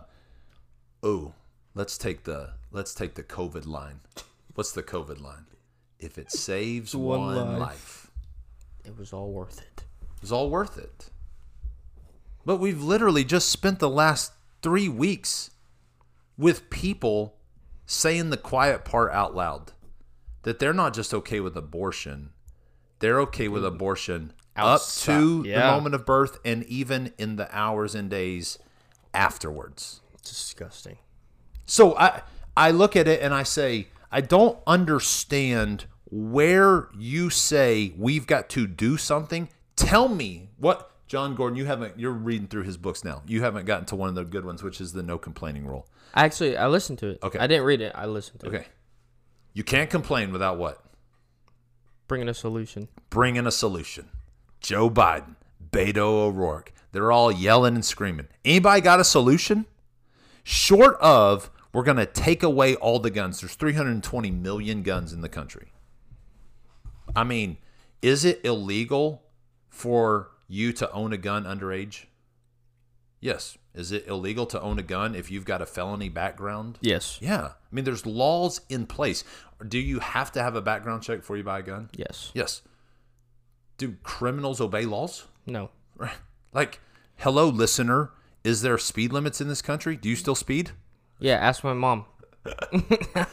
oh, 1.04 1.34
let's 1.76 1.98
take 1.98 2.24
the 2.24 2.54
let's 2.72 2.94
take 2.96 3.13
the 3.16 3.24
COVID 3.24 3.68
line. 3.68 4.00
What's 4.56 4.72
the 4.72 4.84
COVID 4.84 5.22
line? 5.22 5.46
If 6.00 6.18
it 6.18 6.32
saves 6.32 6.96
One 6.96 7.20
one, 7.20 7.36
life. 7.36 7.60
life, 7.60 8.12
It 8.86 8.98
was 8.98 9.13
all 9.13 9.32
worth 9.32 9.60
it. 9.60 9.84
it's 10.22 10.32
all 10.32 10.50
worth 10.50 10.78
it. 10.78 11.10
But 12.48 12.62
we've 12.62 12.82
literally 12.82 13.26
just 13.26 13.50
spent 13.50 13.80
the 13.80 13.90
last 13.90 14.32
3 14.62 14.88
weeks 14.88 15.50
with 16.38 16.70
people 16.70 17.36
saying 17.86 18.30
the 18.30 18.38
quiet 18.38 18.86
part 18.86 19.12
out 19.12 19.36
loud 19.36 19.74
that 20.44 20.58
they're 20.58 20.74
not 20.74 20.94
just 20.94 21.14
okay 21.14 21.42
with 21.42 21.58
abortion. 21.58 22.30
They're 23.00 23.20
okay 23.24 23.50
with 23.50 23.66
abortion 23.66 24.32
Outside- 24.56 25.14
up 25.14 25.20
to 25.20 25.44
the 25.44 25.60
moment 25.60 25.94
of 25.94 26.06
birth 26.06 26.40
and 26.46 26.64
even 26.64 27.12
in 27.18 27.36
the 27.36 27.54
hours 27.54 27.94
and 27.94 28.10
days 28.10 28.58
afterwards. 29.14 30.00
It's 30.14 30.30
disgusting. 30.30 31.00
So 31.66 31.98
I 31.98 32.22
I 32.56 32.72
look 32.72 32.96
at 32.96 33.10
it 33.10 33.22
and 33.22 33.34
I 33.34 33.44
say 33.44 33.90
I 34.10 34.22
don't 34.22 34.58
understand 34.66 35.88
where 36.10 36.88
you 36.98 37.30
say 37.30 37.94
we've 37.98 38.26
got 38.26 38.48
to 38.52 38.68
do 38.68 38.96
something. 38.96 39.50
Tell 39.76 40.08
me 40.08 40.52
what 40.58 40.92
Jon 41.08 41.36
Gordon, 41.36 41.58
you 41.58 41.65
haven't 41.65 42.00
you're 42.00 42.12
reading 42.12 42.48
through 42.48 42.63
his 42.63 42.78
books 42.78 43.04
now. 43.04 43.22
You 43.26 43.41
haven't 43.41 43.65
gotten 43.65 43.86
to 43.88 43.96
one 43.96 44.10
of 44.10 44.15
the 44.15 44.26
good 44.26 44.46
ones, 44.46 44.62
which 44.62 44.82
is 44.82 44.93
the 44.93 45.04
no 45.04 45.17
complaining 45.17 45.65
rule. 45.65 45.88
Actually, 46.13 46.58
I 46.58 46.67
listened 46.67 47.00
to 47.00 47.10
it. 47.10 47.20
Okay. 47.24 47.39
I 47.39 47.48
didn't 47.48 47.65
read 47.65 47.82
it. 47.82 47.93
I 47.96 48.06
listened 48.06 48.41
to 48.41 48.48
it. 48.48 48.50
Okay. 48.50 48.67
You 49.54 49.63
can't 49.63 49.89
complain 49.89 50.32
without 50.32 50.58
what? 50.58 50.84
Bringing 52.08 52.30
a 52.30 52.34
solution. 52.34 52.89
Bringing 53.10 53.48
a 53.48 53.52
solution. 53.52 54.10
Joe 54.60 54.89
Biden, 54.89 55.36
Beto 55.72 55.98
O'Rourke, 55.98 56.74
they're 56.91 57.12
all 57.12 57.32
yelling 57.32 57.76
and 57.76 57.86
screaming. 57.86 58.28
Anybody 58.43 58.82
got 58.82 59.00
a 59.00 59.04
solution? 59.04 59.65
Short 60.43 60.96
of 61.00 61.52
we're 61.74 61.84
going 61.84 61.98
to 61.98 62.06
take 62.06 62.43
away 62.43 62.76
all 62.76 63.00
the 63.00 63.12
guns. 63.12 63.41
There's 63.41 63.56
320 63.56 64.32
million 64.32 64.84
guns 64.84 65.13
in 65.13 65.22
the 65.22 65.30
country. 65.30 65.72
I 67.15 67.24
mean, 67.24 67.58
is 68.02 68.26
it 68.26 68.41
illegal 68.43 69.24
for 69.70 70.32
you 70.48 70.72
to 70.74 70.92
own 70.92 71.14
a 71.14 71.18
gun 71.18 71.44
underage? 71.46 72.06
Yes. 73.20 73.58
Is 73.74 73.92
it 73.92 74.08
illegal 74.08 74.46
to 74.48 74.62
own 74.62 74.80
a 74.80 74.84
gun 74.84 75.16
if 75.16 75.30
you've 75.32 75.46
got 75.46 75.62
a 75.62 75.66
felony 75.66 76.10
background? 76.10 76.78
Yes. 76.82 77.18
Yeah. 77.22 77.42
I 77.46 77.52
mean, 77.76 77.86
there's 77.86 78.06
laws 78.06 78.62
in 78.70 78.86
place. 78.86 79.24
Do 79.68 79.80
you 79.80 80.00
have 80.00 80.32
to 80.34 80.42
have 80.44 80.56
a 80.56 80.62
background 80.62 81.04
check 81.04 81.20
before 81.20 81.38
you 81.38 81.44
buy 81.44 81.60
a 81.60 81.64
gun? 81.64 81.90
Yes. 81.96 82.32
Yes. 82.34 82.62
Do 83.78 83.96
criminals 84.04 84.62
obey 84.62 84.86
laws? 84.86 85.26
No. 85.46 85.70
Like, 86.54 86.80
hello, 87.18 87.50
listener. 87.50 88.12
Is 88.44 88.62
there 88.62 88.78
speed 88.78 89.12
limits 89.12 89.42
in 89.42 89.48
this 89.48 89.62
country? 89.62 89.96
Do 89.98 90.10
you 90.10 90.16
still 90.16 90.36
speed? 90.36 90.72
Yeah, 91.20 91.36
ask 91.36 91.64
my 91.64 91.74
mom. 91.74 92.06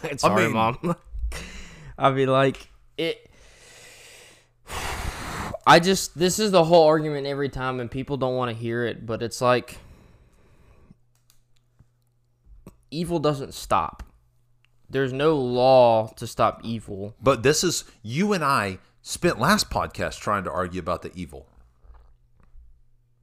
it's 0.02 0.24
I 0.24 0.34
mean- 0.36 0.52
mom. 0.52 0.96
I'd 1.98 2.16
be 2.16 2.26
like, 2.26 2.68
it. 2.98 3.30
I 5.66 5.80
just 5.80 6.18
this 6.18 6.38
is 6.38 6.50
the 6.50 6.64
whole 6.64 6.86
argument 6.86 7.26
every 7.26 7.48
time, 7.48 7.80
and 7.80 7.90
people 7.90 8.16
don't 8.16 8.36
want 8.36 8.50
to 8.50 8.56
hear 8.56 8.84
it, 8.84 9.06
but 9.06 9.22
it's 9.22 9.40
like 9.40 9.78
evil 12.90 13.18
doesn't 13.18 13.54
stop. 13.54 14.02
There's 14.88 15.12
no 15.12 15.36
law 15.36 16.08
to 16.16 16.26
stop 16.26 16.60
evil. 16.62 17.14
But 17.20 17.42
this 17.42 17.64
is 17.64 17.84
you 18.02 18.32
and 18.32 18.44
I 18.44 18.78
spent 19.02 19.38
last 19.40 19.70
podcast 19.70 20.20
trying 20.20 20.44
to 20.44 20.52
argue 20.52 20.80
about 20.80 21.02
the 21.02 21.10
evil. 21.14 21.46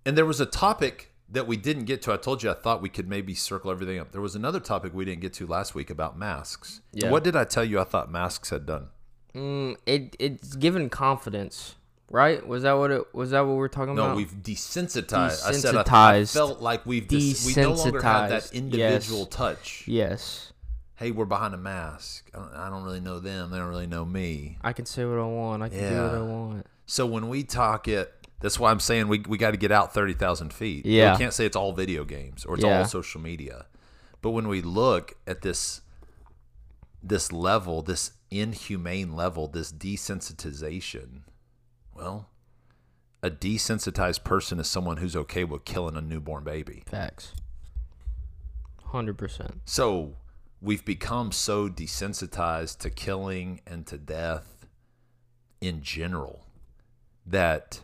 And 0.05 0.17
there 0.17 0.25
was 0.25 0.41
a 0.41 0.45
topic 0.45 1.11
that 1.29 1.47
we 1.47 1.55
didn't 1.55 1.85
get 1.85 2.01
to. 2.03 2.13
I 2.13 2.17
told 2.17 2.43
you 2.43 2.51
I 2.51 2.53
thought 2.53 2.81
we 2.81 2.89
could 2.89 3.07
maybe 3.07 3.33
circle 3.33 3.71
everything 3.71 3.99
up. 3.99 4.11
There 4.11 4.21
was 4.21 4.35
another 4.35 4.59
topic 4.59 4.93
we 4.93 5.05
didn't 5.05 5.21
get 5.21 5.33
to 5.33 5.47
last 5.47 5.73
week 5.73 5.89
about 5.89 6.17
masks. 6.17 6.81
Yeah. 6.91 7.09
What 7.09 7.23
did 7.23 7.35
I 7.35 7.45
tell 7.45 7.63
you 7.63 7.79
I 7.79 7.83
thought 7.83 8.11
masks 8.11 8.49
had 8.49 8.65
done? 8.65 8.87
Mm, 9.33 9.77
it 9.85 10.15
it's 10.19 10.57
given 10.57 10.89
confidence, 10.89 11.75
right? 12.11 12.45
Was 12.47 12.63
that 12.63 12.73
what 12.73 12.91
it 12.91 13.13
was? 13.15 13.31
That 13.31 13.41
what 13.41 13.55
we're 13.55 13.67
talking 13.67 13.95
No, 13.95 14.03
about? 14.03 14.09
No, 14.11 14.15
we've 14.17 14.31
desensitized. 14.33 15.45
I 15.45 15.51
said 15.53 15.75
I, 15.75 16.15
I 16.17 16.25
felt 16.25 16.61
like 16.61 16.85
we've 16.85 17.07
dis- 17.07 17.45
we 17.45 17.61
no 17.61 17.73
longer 17.73 18.01
have 18.01 18.29
that 18.29 18.53
individual 18.53 19.21
Yes. 19.21 19.29
touch. 19.29 19.83
yes, 19.87 20.47
Hey, 20.95 21.09
we're 21.09 21.25
behind 21.25 21.55
a 21.55 21.57
mask. 21.57 22.29
I 22.31 22.37
don't, 22.37 22.53
I 22.53 22.69
don't 22.69 22.83
really 22.83 22.99
know 23.01 23.19
them. 23.19 23.49
They 23.49 23.57
don't 23.57 23.69
really 23.69 23.87
know 23.87 24.05
me. 24.05 24.57
I 24.61 24.71
can 24.71 24.85
say 24.85 25.03
what 25.03 25.17
I 25.17 25.25
want. 25.25 25.63
I 25.63 25.69
can 25.69 25.79
do 25.79 25.95
what 26.03 26.13
I 26.15 26.21
want. 26.21 26.65
So 26.85 27.07
when 27.07 27.27
we 27.27 27.43
talk 27.43 27.87
it, 27.87 28.13
That's 28.39 28.59
why 28.59 28.69
I'm 28.71 28.79
saying 28.79 29.07
we, 29.07 29.19
we 29.27 29.37
got 29.37 29.51
to 29.51 29.57
get 29.57 29.71
out 29.71 29.93
30,000 29.93 30.51
feet. 30.53 30.85
Yeah. 30.85 31.13
We 31.13 31.17
can't 31.19 31.33
say 31.33 31.45
it's 31.47 31.55
all 31.55 31.73
video 31.73 32.03
games 32.03 32.43
or 32.45 32.53
it's 32.55 32.63
Yeah. 32.63 32.79
all 32.79 32.85
social 32.85 33.19
media. 33.21 33.65
But 34.21 34.31
when 34.31 34.47
we 34.47 34.61
look 34.61 35.13
at 35.25 35.41
this 35.41 35.81
this 37.03 37.31
level, 37.31 37.81
this 37.81 38.11
inhumane 38.29 39.15
level, 39.15 39.47
this 39.47 39.71
desensitization, 39.71 41.21
well, 41.95 42.29
a 43.23 43.29
desensitized 43.29 44.23
person 44.23 44.59
is 44.59 44.67
someone 44.67 44.97
who's 44.97 45.15
okay 45.15 45.43
with 45.43 45.65
killing 45.65 45.95
a 45.95 46.01
newborn 46.01 46.43
baby. 46.43 46.83
Facts. 46.87 47.33
Hundred 48.85 49.17
percent. 49.17 49.61
So 49.65 50.15
we've 50.61 50.83
become 50.83 51.31
so 51.31 51.69
desensitized 51.69 52.79
to 52.79 52.89
killing 52.89 53.61
and 53.65 53.85
to 53.87 53.97
death 53.97 54.65
in 55.59 55.81
general 55.81 56.45
that 57.25 57.81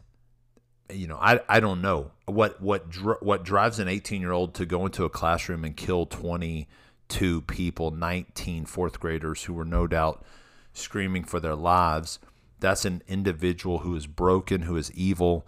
you 0.92 1.08
know 1.08 1.18
I, 1.18 1.40
I 1.48 1.60
don't 1.60 1.82
know 1.82 2.12
what 2.26 2.62
what 2.62 2.90
dr- 2.90 3.22
what 3.22 3.44
drives 3.44 3.80
an 3.80 3.88
18 3.88 4.22
year 4.22 4.32
old 4.32 4.54
to 4.56 4.66
go 4.66 4.86
into 4.86 5.06
a 5.06 5.10
classroom 5.10 5.64
and 5.64 5.76
kill 5.76 6.06
22 6.06 7.42
people 7.42 7.92
19 7.92 8.66
fourth 8.66 9.00
graders 9.00 9.44
who 9.44 9.54
were 9.54 9.66
no 9.66 9.88
doubt 9.88 10.26
screaming 10.74 11.24
for 11.24 11.40
their 11.40 11.56
lives 11.56 12.20
that's 12.60 12.86
an 12.86 13.02
individual 13.08 13.80
who 13.80 13.96
is 13.96 14.08
broken 14.08 14.62
who 14.64 14.76
is 14.78 14.92
evil 14.94 15.46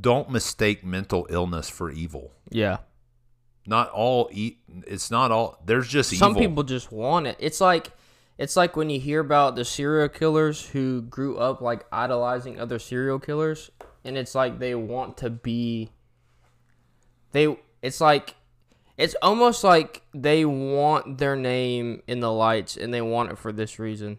don't 0.00 0.30
mistake 0.30 0.84
mental 0.84 1.26
illness 1.30 1.68
for 1.68 1.90
evil 1.90 2.32
Yeah. 2.50 2.78
not 3.66 3.90
all 3.90 4.28
eat 4.32 4.58
it's 4.86 5.10
not 5.10 5.30
all 5.30 5.58
there's 5.64 5.88
just 5.88 6.16
Some 6.16 6.30
evil. 6.32 6.42
people 6.42 6.62
just 6.64 6.90
want 6.92 7.26
it. 7.26 7.36
It's 7.38 7.60
like 7.60 7.90
it's 8.38 8.56
like 8.56 8.76
when 8.76 8.88
you 8.88 9.00
hear 9.00 9.18
about 9.20 9.56
the 9.56 9.64
serial 9.64 10.08
killers 10.08 10.64
who 10.68 11.02
grew 11.02 11.38
up 11.38 11.60
like 11.60 11.84
idolizing 11.92 12.60
other 12.60 12.78
serial 12.78 13.18
killers 13.18 13.70
and 14.04 14.16
it's 14.16 14.34
like 14.34 14.58
they 14.60 14.74
want 14.74 15.16
to 15.18 15.28
be 15.30 15.90
they 17.32 17.56
it's 17.82 18.00
like 18.00 18.34
it's 18.96 19.14
almost 19.22 19.62
like 19.64 20.02
they 20.14 20.44
want 20.44 21.18
their 21.18 21.36
name 21.36 22.02
in 22.06 22.20
the 22.20 22.32
lights 22.32 22.76
and 22.76 22.92
they 22.92 23.00
want 23.02 23.30
it 23.30 23.38
for 23.38 23.52
this 23.52 23.78
reason. 23.78 24.18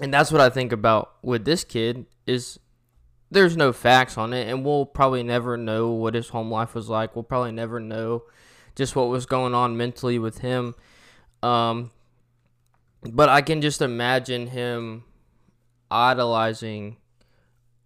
And 0.00 0.12
that's 0.12 0.32
what 0.32 0.40
I 0.40 0.50
think 0.50 0.72
about 0.72 1.14
with 1.22 1.44
this 1.44 1.64
kid 1.64 2.06
is 2.26 2.58
there's 3.30 3.56
no 3.56 3.72
facts 3.72 4.18
on 4.18 4.32
it 4.32 4.48
and 4.48 4.64
we'll 4.64 4.86
probably 4.86 5.22
never 5.22 5.56
know 5.56 5.90
what 5.90 6.14
his 6.14 6.28
home 6.28 6.50
life 6.50 6.74
was 6.74 6.88
like. 6.88 7.14
We'll 7.14 7.22
probably 7.22 7.52
never 7.52 7.80
know 7.80 8.24
just 8.74 8.96
what 8.96 9.08
was 9.08 9.26
going 9.26 9.54
on 9.54 9.76
mentally 9.76 10.18
with 10.18 10.38
him. 10.38 10.74
Um, 11.42 11.90
but 13.02 13.28
I 13.28 13.42
can 13.42 13.60
just 13.60 13.82
imagine 13.82 14.48
him 14.48 15.04
idolizing 15.90 16.96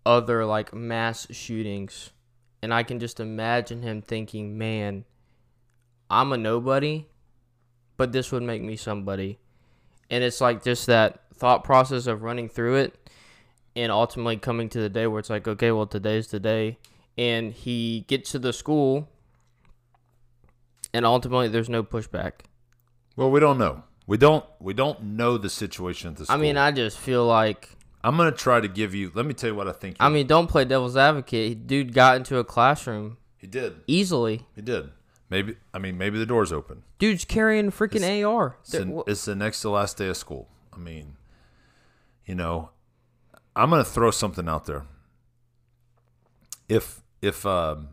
other 0.04 0.44
like 0.44 0.74
mass 0.74 1.26
shootings. 1.30 2.10
And 2.62 2.72
I 2.72 2.82
can 2.82 2.98
just 2.98 3.20
imagine 3.20 3.82
him 3.82 4.02
thinking, 4.02 4.56
man, 4.58 5.04
I'm 6.08 6.32
a 6.32 6.36
nobody, 6.36 7.06
but 7.96 8.12
this 8.12 8.32
would 8.32 8.42
make 8.42 8.62
me 8.62 8.76
somebody. 8.76 9.38
And 10.10 10.24
it's 10.24 10.40
like 10.40 10.64
just 10.64 10.86
that 10.86 11.25
thought 11.36 11.64
process 11.64 12.06
of 12.06 12.22
running 12.22 12.48
through 12.48 12.76
it 12.76 13.10
and 13.74 13.92
ultimately 13.92 14.36
coming 14.36 14.68
to 14.70 14.80
the 14.80 14.88
day 14.88 15.06
where 15.06 15.18
it's 15.20 15.30
like, 15.30 15.46
okay, 15.46 15.70
well, 15.70 15.86
today's 15.86 16.28
the 16.28 16.40
day. 16.40 16.78
And 17.18 17.52
he 17.52 18.04
gets 18.08 18.30
to 18.32 18.38
the 18.38 18.52
school 18.52 19.08
and 20.92 21.04
ultimately 21.04 21.48
there's 21.48 21.68
no 21.68 21.82
pushback. 21.82 22.32
Well, 23.16 23.30
we 23.30 23.40
don't 23.40 23.58
know. 23.58 23.82
We 24.06 24.16
don't. 24.16 24.44
We 24.60 24.72
don't 24.72 25.02
know 25.02 25.36
the 25.36 25.50
situation 25.50 26.10
at 26.10 26.16
the 26.16 26.26
school. 26.26 26.36
I 26.36 26.40
mean, 26.40 26.56
I 26.56 26.70
just 26.70 26.96
feel 26.98 27.26
like 27.26 27.70
I'm 28.04 28.16
gonna 28.16 28.30
try 28.30 28.60
to 28.60 28.68
give 28.68 28.94
you. 28.94 29.10
Let 29.14 29.26
me 29.26 29.34
tell 29.34 29.50
you 29.50 29.56
what 29.56 29.66
I 29.68 29.72
think. 29.72 29.96
I 29.98 30.08
mean, 30.10 30.26
don't 30.26 30.46
play 30.46 30.64
devil's 30.64 30.96
advocate. 30.96 31.66
Dude 31.66 31.92
got 31.92 32.16
into 32.16 32.38
a 32.38 32.44
classroom 32.44 33.16
he 33.38 33.46
did. 33.48 33.80
easily. 33.86 34.46
He 34.54 34.62
did. 34.62 34.90
Maybe. 35.28 35.56
I 35.74 35.78
mean, 35.78 35.98
maybe 35.98 36.18
the 36.20 36.26
door's 36.26 36.52
open. 36.52 36.84
Dude's 37.00 37.24
carrying 37.24 37.72
freaking 37.72 38.24
AR. 38.24 38.56
It's, 38.60 38.70
the- 38.72 39.02
it's 39.08 39.24
the 39.24 39.34
next 39.34 39.60
to 39.62 39.70
last 39.70 39.96
day 39.96 40.06
of 40.08 40.16
school. 40.16 40.46
I 40.72 40.78
mean, 40.78 41.16
you 42.26 42.34
know, 42.34 42.70
I'm 43.54 43.70
gonna 43.70 43.84
throw 43.84 44.10
something 44.10 44.48
out 44.48 44.66
there. 44.66 44.84
If 46.68 47.00
if 47.22 47.46
um 47.46 47.90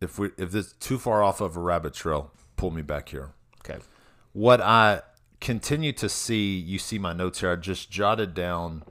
if 0.00 0.18
we 0.18 0.30
if 0.36 0.50
this 0.50 0.72
too 0.72 0.98
far 0.98 1.22
off 1.22 1.40
of 1.40 1.56
a 1.56 1.60
rabbit 1.60 1.94
trail, 1.94 2.32
pull 2.56 2.70
me 2.70 2.82
back 2.82 3.10
here. 3.10 3.30
okay. 3.60 3.78
what 4.32 4.60
I 4.60 5.02
continue 5.40 5.92
to 5.92 6.08
see, 6.08 6.56
you 6.56 6.78
see 6.78 6.98
my 6.98 7.12
notes 7.12 7.40
here. 7.40 7.52
I 7.52 7.56
just 7.56 7.90
jotted 7.90 8.34
down. 8.34 8.82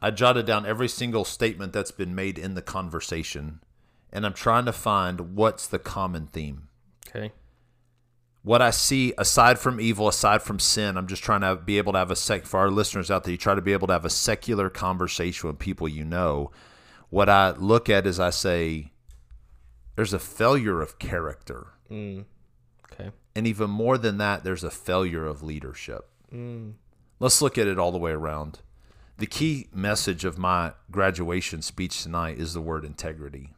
I 0.00 0.10
jotted 0.10 0.46
down 0.46 0.64
every 0.64 0.88
single 0.88 1.24
statement 1.24 1.72
that's 1.72 1.90
been 1.90 2.14
made 2.14 2.38
in 2.38 2.54
the 2.54 2.62
conversation, 2.62 3.60
and 4.12 4.24
I'm 4.24 4.32
trying 4.32 4.64
to 4.64 4.72
find 4.72 5.36
what's 5.36 5.66
the 5.66 5.78
common 5.78 6.28
theme. 6.28 6.68
Okay. 7.08 7.32
What 8.48 8.62
I 8.62 8.70
see, 8.70 9.12
aside 9.18 9.58
from 9.58 9.78
evil, 9.78 10.08
aside 10.08 10.40
from 10.40 10.58
sin, 10.58 10.96
I'm 10.96 11.06
just 11.06 11.22
trying 11.22 11.42
to 11.42 11.54
be 11.54 11.76
able 11.76 11.92
to 11.92 11.98
have 11.98 12.10
a 12.10 12.16
sec 12.16 12.46
for 12.46 12.58
our 12.58 12.70
listeners 12.70 13.10
out 13.10 13.24
there. 13.24 13.32
You 13.32 13.36
try 13.36 13.54
to 13.54 13.60
be 13.60 13.74
able 13.74 13.88
to 13.88 13.92
have 13.92 14.06
a 14.06 14.10
secular 14.10 14.70
conversation 14.70 15.50
with 15.50 15.58
people 15.58 15.86
you 15.86 16.02
know. 16.02 16.50
What 17.10 17.28
I 17.28 17.50
look 17.50 17.90
at 17.90 18.06
is 18.06 18.18
I 18.18 18.30
say, 18.30 18.92
there's 19.96 20.14
a 20.14 20.18
failure 20.18 20.80
of 20.80 20.98
character. 20.98 21.74
Mm. 21.90 22.24
Okay. 22.90 23.10
And 23.36 23.46
even 23.46 23.68
more 23.68 23.98
than 23.98 24.16
that, 24.16 24.44
there's 24.44 24.64
a 24.64 24.70
failure 24.70 25.26
of 25.26 25.42
leadership. 25.42 26.08
Mm. 26.32 26.72
Let's 27.20 27.42
look 27.42 27.58
at 27.58 27.66
it 27.66 27.78
all 27.78 27.92
the 27.92 27.98
way 27.98 28.12
around. 28.12 28.60
The 29.18 29.26
key 29.26 29.68
message 29.74 30.24
of 30.24 30.38
my 30.38 30.72
graduation 30.90 31.60
speech 31.60 32.02
tonight 32.02 32.38
is 32.38 32.54
the 32.54 32.62
word 32.62 32.86
integrity. 32.86 33.52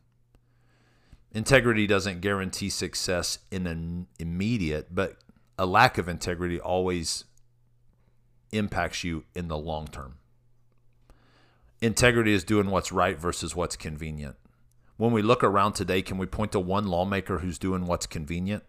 Integrity 1.33 1.87
doesn't 1.87 2.21
guarantee 2.21 2.71
success 2.71 3.39
in 3.51 3.67
an 3.67 4.09
immediate, 4.19 4.95
but 4.95 5.17
a 5.59 5.67
lack 5.67 5.97
of 5.99 6.09
integrity 6.09 6.59
always 6.59 7.25
impacts 8.53 9.05
you 9.05 9.25
in 9.35 9.49
the 9.49 9.59
long 9.59 9.87
term. 9.87 10.15
Integrity 11.81 12.33
is 12.33 12.45
doing 12.45 12.71
what's 12.71 12.91
right 12.93 13.19
versus 13.19 13.55
what's 13.55 13.77
convenient. 13.77 14.37
When 14.97 15.13
we 15.13 15.23
look 15.23 15.43
around 15.43 15.75
today, 15.75 16.03
can 16.03 16.19
we 16.19 16.27
point 16.27 16.53
to 16.53 16.61
one 16.61 16.87
lawmaker 16.87 17.39
who's 17.39 17.59
doing 17.59 17.87
what's 17.87 18.07
convenient? 18.07 18.65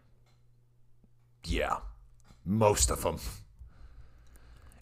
Yeah, 1.43 1.77
most 2.45 2.89
of 2.89 3.01
them. 3.01 3.17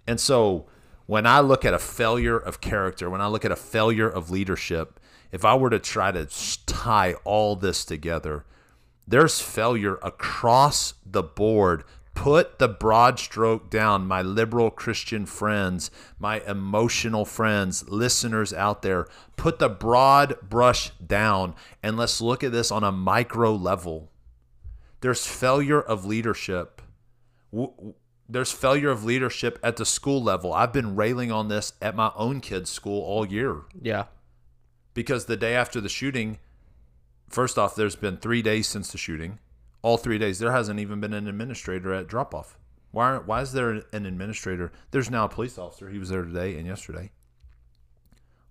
And 0.05 0.19
so 0.19 0.67
when 1.05 1.25
I 1.25 1.39
look 1.39 1.65
at 1.65 1.73
a 1.73 1.79
failure 1.79 2.37
of 2.37 2.61
character, 2.61 3.09
when 3.09 3.21
I 3.21 3.27
look 3.27 3.45
at 3.45 3.51
a 3.51 3.55
failure 3.55 4.07
of 4.07 4.29
leadership, 4.29 4.99
if 5.31 5.45
I 5.45 5.55
were 5.55 5.69
to 5.69 5.79
try 5.79 6.11
to 6.11 6.27
tie 6.65 7.13
all 7.23 7.55
this 7.55 7.85
together, 7.85 8.45
there's 9.07 9.39
failure 9.39 9.97
across 10.03 10.93
the 11.05 11.23
board. 11.23 11.83
Put 12.13 12.59
the 12.59 12.67
broad 12.67 13.17
stroke 13.17 13.69
down, 13.69 14.05
my 14.05 14.21
liberal 14.21 14.69
Christian 14.69 15.25
friends, 15.25 15.89
my 16.19 16.41
emotional 16.41 17.23
friends, 17.23 17.87
listeners 17.87 18.53
out 18.53 18.81
there. 18.81 19.07
Put 19.37 19.59
the 19.59 19.69
broad 19.69 20.35
brush 20.41 20.89
down 20.91 21.55
and 21.81 21.95
let's 21.95 22.19
look 22.19 22.43
at 22.43 22.51
this 22.51 22.71
on 22.71 22.83
a 22.83 22.91
micro 22.91 23.55
level. 23.55 24.11
There's 25.01 25.25
failure 25.25 25.81
of 25.81 26.05
leadership. 26.05 26.81
There's 28.27 28.51
failure 28.51 28.89
of 28.89 29.05
leadership 29.05 29.57
at 29.63 29.77
the 29.77 29.85
school 29.85 30.21
level. 30.21 30.53
I've 30.53 30.73
been 30.73 30.95
railing 30.95 31.31
on 31.31 31.47
this 31.47 31.73
at 31.81 31.95
my 31.95 32.11
own 32.15 32.41
kids' 32.41 32.69
school 32.69 33.01
all 33.01 33.25
year 33.25 33.61
Yeah. 33.81 34.05
Because 34.93 35.25
the 35.25 35.37
day 35.37 35.55
after 35.55 35.79
the 35.81 35.89
shooting, 35.89 36.39
first 37.29 37.57
off, 37.57 37.75
there's 37.75 37.95
been 37.95 38.17
three 38.17 38.41
days 38.41 38.67
since 38.67 38.91
the 38.91 38.97
shooting. 38.97 39.39
All 39.81 39.97
three 39.97 40.17
days, 40.17 40.39
there 40.39 40.51
hasn't 40.51 40.79
even 40.79 40.99
been 40.99 41.13
an 41.13 41.27
administrator 41.27 41.93
at 41.93 42.07
drop 42.07 42.35
off. 42.35 42.57
Why, 42.91 43.17
why 43.17 43.41
is 43.41 43.53
there 43.53 43.81
an 43.93 44.05
administrator? 44.05 44.71
There's 44.91 45.09
now 45.09 45.25
a 45.25 45.29
police 45.29 45.57
officer. 45.57 45.89
He 45.89 45.99
was 45.99 46.09
there 46.09 46.23
today 46.23 46.57
and 46.57 46.65
yesterday. 46.65 47.11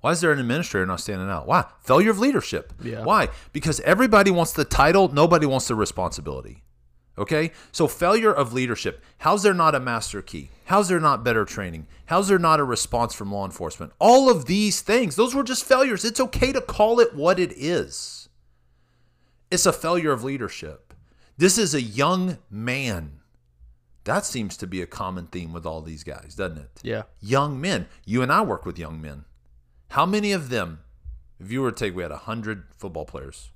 Why 0.00 0.12
is 0.12 0.20
there 0.20 0.30
an 0.30 0.38
administrator 0.38 0.86
not 0.86 1.00
standing 1.00 1.28
out? 1.28 1.46
Why? 1.46 1.64
Failure 1.80 2.10
of 2.10 2.20
leadership. 2.20 2.72
Yeah. 2.82 3.02
Why? 3.02 3.28
Because 3.52 3.80
everybody 3.80 4.30
wants 4.30 4.52
the 4.52 4.64
title, 4.64 5.08
nobody 5.08 5.44
wants 5.44 5.66
the 5.66 5.74
responsibility. 5.74 6.62
Okay? 7.18 7.52
So 7.72 7.88
failure 7.88 8.32
of 8.32 8.52
leadership. 8.52 9.02
How's 9.18 9.42
there 9.42 9.54
not 9.54 9.74
a 9.74 9.80
master 9.80 10.22
key? 10.22 10.50
How's 10.66 10.88
there 10.88 11.00
not 11.00 11.24
better 11.24 11.44
training? 11.44 11.86
How's 12.06 12.28
there 12.28 12.38
not 12.38 12.60
a 12.60 12.64
response 12.64 13.14
from 13.14 13.32
law 13.32 13.44
enforcement? 13.44 13.92
All 13.98 14.30
of 14.30 14.46
these 14.46 14.80
things, 14.80 15.16
those 15.16 15.34
were 15.34 15.42
just 15.42 15.64
failures. 15.64 16.04
It's 16.04 16.20
okay 16.20 16.52
to 16.52 16.60
call 16.60 17.00
it 17.00 17.14
what 17.14 17.38
it 17.38 17.52
is. 17.52 18.28
It's 19.50 19.66
a 19.66 19.72
failure 19.72 20.12
of 20.12 20.24
leadership. 20.24 20.94
This 21.36 21.58
is 21.58 21.74
a 21.74 21.82
young 21.82 22.38
man. 22.50 23.20
That 24.04 24.24
seems 24.24 24.56
to 24.58 24.66
be 24.66 24.80
a 24.80 24.86
common 24.86 25.26
theme 25.26 25.52
with 25.52 25.66
all 25.66 25.82
these 25.82 26.02
guys, 26.02 26.34
doesn't 26.34 26.58
it? 26.58 26.80
Yeah. 26.82 27.02
young 27.20 27.60
men. 27.60 27.88
You 28.04 28.22
and 28.22 28.32
I 28.32 28.42
work 28.42 28.64
with 28.64 28.78
young 28.78 29.00
men. 29.00 29.24
How 29.90 30.06
many 30.06 30.32
of 30.32 30.50
them, 30.50 30.80
if 31.38 31.50
you 31.50 31.62
were 31.62 31.72
to 31.72 31.76
take, 31.76 31.94
we 31.94 32.02
had 32.02 32.10
100 32.10 32.64
football 32.76 33.04
players. 33.04 33.50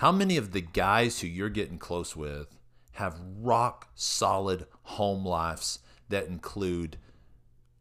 How 0.00 0.12
many 0.12 0.38
of 0.38 0.52
the 0.52 0.62
guys 0.62 1.20
who 1.20 1.26
you're 1.26 1.50
getting 1.50 1.76
close 1.76 2.16
with 2.16 2.56
have 2.92 3.20
rock 3.38 3.88
solid 3.94 4.64
home 4.84 5.26
lives 5.26 5.80
that 6.08 6.26
include 6.26 6.96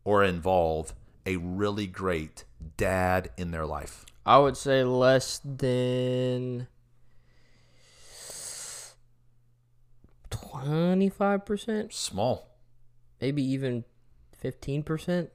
or 0.04 0.22
involve 0.26 0.94
a 1.26 1.38
really 1.38 1.88
great 1.88 2.44
dad 2.76 3.30
in 3.38 3.52
their 3.52 3.66
life? 3.66 4.06
I 4.26 4.38
would 4.38 4.58
say 4.58 4.84
less 4.84 5.40
than 5.46 6.68
twenty 10.30 11.08
five 11.08 11.46
percent, 11.46 11.94
Small. 11.94 12.50
maybe 13.22 13.42
even 13.42 13.86
fifteen 14.38 14.84
percent. 14.84 15.30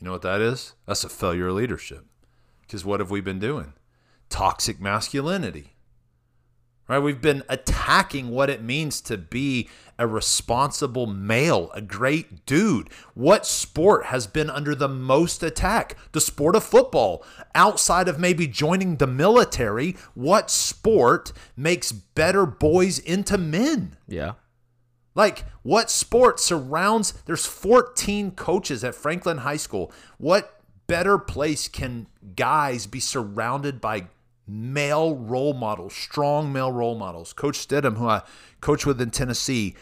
You 0.00 0.06
know 0.06 0.12
what 0.12 0.22
that 0.22 0.40
is? 0.40 0.72
That's 0.86 1.04
a 1.04 1.10
failure 1.10 1.48
of 1.48 1.56
leadership. 1.56 2.06
Because 2.62 2.86
what 2.86 3.00
have 3.00 3.10
we 3.10 3.20
been 3.20 3.38
doing? 3.38 3.74
Toxic 4.28 4.80
masculinity. 4.80 5.74
Right? 6.88 6.98
We've 6.98 7.20
been 7.20 7.42
attacking 7.50 8.30
what 8.30 8.48
it 8.48 8.62
means 8.62 9.02
to 9.02 9.18
be 9.18 9.68
a 9.98 10.06
responsible 10.06 11.06
male, 11.06 11.70
a 11.74 11.82
great 11.82 12.46
dude. 12.46 12.88
What 13.12 13.44
sport 13.44 14.06
has 14.06 14.26
been 14.26 14.48
under 14.48 14.74
the 14.74 14.88
most 14.88 15.42
attack? 15.42 15.96
The 16.12 16.20
sport 16.20 16.56
of 16.56 16.64
football. 16.64 17.24
Outside 17.54 18.08
of 18.08 18.18
maybe 18.18 18.46
joining 18.46 18.96
the 18.96 19.06
military, 19.06 19.96
what 20.14 20.50
sport 20.50 21.32
makes 21.56 21.92
better 21.92 22.46
boys 22.46 22.98
into 22.98 23.36
men? 23.36 23.96
Yeah. 24.06 24.34
Like, 25.14 25.44
what 25.62 25.90
sport 25.90 26.40
surrounds? 26.40 27.12
There's 27.26 27.44
14 27.44 28.30
coaches 28.30 28.82
at 28.82 28.94
Franklin 28.94 29.38
High 29.38 29.56
School. 29.56 29.92
What 30.16 30.62
better 30.86 31.18
place 31.18 31.68
can 31.68 32.06
guys 32.34 32.86
be 32.86 33.00
surrounded 33.00 33.80
by 33.80 34.06
male 34.48 35.14
role 35.14 35.54
models, 35.54 35.94
strong 35.94 36.52
male 36.52 36.72
role 36.72 36.96
models? 36.96 37.32
Coach 37.32 37.58
Stidham, 37.58 37.96
who 37.96 38.08
I 38.08 38.22
coach 38.60 38.86
with 38.86 39.00
in 39.00 39.10
Tennessee, 39.10 39.76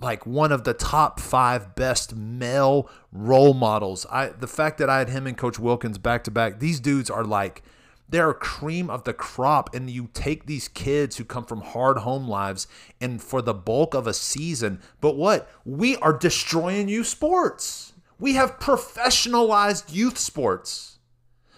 like 0.00 0.26
one 0.26 0.52
of 0.52 0.64
the 0.64 0.74
top 0.74 1.20
five 1.20 1.74
best 1.74 2.14
male 2.14 2.90
role 3.12 3.54
models. 3.54 4.06
I 4.10 4.28
the 4.28 4.46
fact 4.46 4.78
that 4.78 4.90
I 4.90 4.98
had 4.98 5.08
him 5.08 5.26
and 5.26 5.36
Coach 5.36 5.58
Wilkins 5.58 5.98
back 5.98 6.24
to 6.24 6.30
back, 6.30 6.60
these 6.60 6.80
dudes 6.80 7.10
are 7.10 7.24
like 7.24 7.62
they're 8.08 8.32
cream 8.32 8.88
of 8.88 9.04
the 9.04 9.12
crop 9.12 9.74
and 9.74 9.90
you 9.90 10.08
take 10.14 10.46
these 10.46 10.68
kids 10.68 11.16
who 11.16 11.24
come 11.24 11.44
from 11.44 11.60
hard 11.60 11.98
home 11.98 12.26
lives 12.26 12.66
and 13.00 13.22
for 13.22 13.42
the 13.42 13.54
bulk 13.54 13.94
of 13.94 14.06
a 14.06 14.14
season 14.14 14.80
but 15.00 15.16
what 15.16 15.50
we 15.64 15.96
are 15.96 16.16
destroying 16.16 16.88
youth 16.88 17.06
sports 17.06 17.92
we 18.18 18.34
have 18.34 18.58
professionalized 18.58 19.94
youth 19.94 20.18
sports 20.18 20.98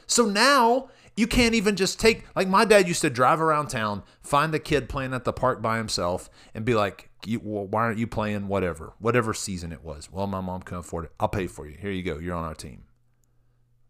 so 0.06 0.26
now 0.26 0.88
you 1.20 1.26
can't 1.26 1.54
even 1.54 1.76
just 1.76 2.00
take 2.00 2.24
like 2.34 2.48
my 2.48 2.64
dad 2.64 2.88
used 2.88 3.02
to 3.02 3.10
drive 3.10 3.40
around 3.40 3.68
town 3.68 4.02
find 4.22 4.54
the 4.54 4.58
kid 4.58 4.88
playing 4.88 5.12
at 5.12 5.24
the 5.24 5.32
park 5.32 5.60
by 5.60 5.76
himself 5.76 6.30
and 6.54 6.64
be 6.64 6.74
like 6.74 7.10
you, 7.26 7.38
well, 7.42 7.66
why 7.66 7.82
aren't 7.82 7.98
you 7.98 8.06
playing 8.06 8.48
whatever 8.48 8.94
whatever 8.98 9.34
season 9.34 9.70
it 9.72 9.84
was 9.84 10.10
well 10.10 10.26
my 10.26 10.40
mom 10.40 10.62
couldn't 10.62 10.80
afford 10.80 11.04
it 11.04 11.12
i'll 11.20 11.28
pay 11.28 11.46
for 11.46 11.68
you 11.68 11.76
here 11.78 11.90
you 11.90 12.02
go 12.02 12.18
you're 12.18 12.34
on 12.34 12.44
our 12.44 12.54
team 12.54 12.84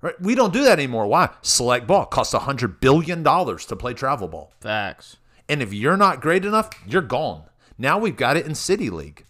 Right? 0.03 0.21
We 0.21 0.35
don't 0.35 0.53
do 0.53 0.65
that 0.65 0.79
anymore. 0.79 1.07
Why? 1.07 1.29
Select 1.43 1.87
ball 1.87 2.07
costs 2.07 2.33
a 2.33 2.39
$100 2.39 2.81
billion 2.81 3.23
to 3.23 3.77
play 3.77 3.93
travel 3.93 4.29
ball. 4.29 4.53
Facts. 4.61 5.19
And 5.49 5.61
if 5.61 5.75
you're 5.75 5.97
not 5.97 6.23
great 6.23 6.45
enough, 6.45 6.71
you're 6.87 7.03
gone. 7.03 7.45
Now 7.77 7.99
we've 7.99 8.17
got 8.17 8.37
it 8.37 8.47
in 8.47 8.55
City 8.55 8.89
League. 8.89 9.25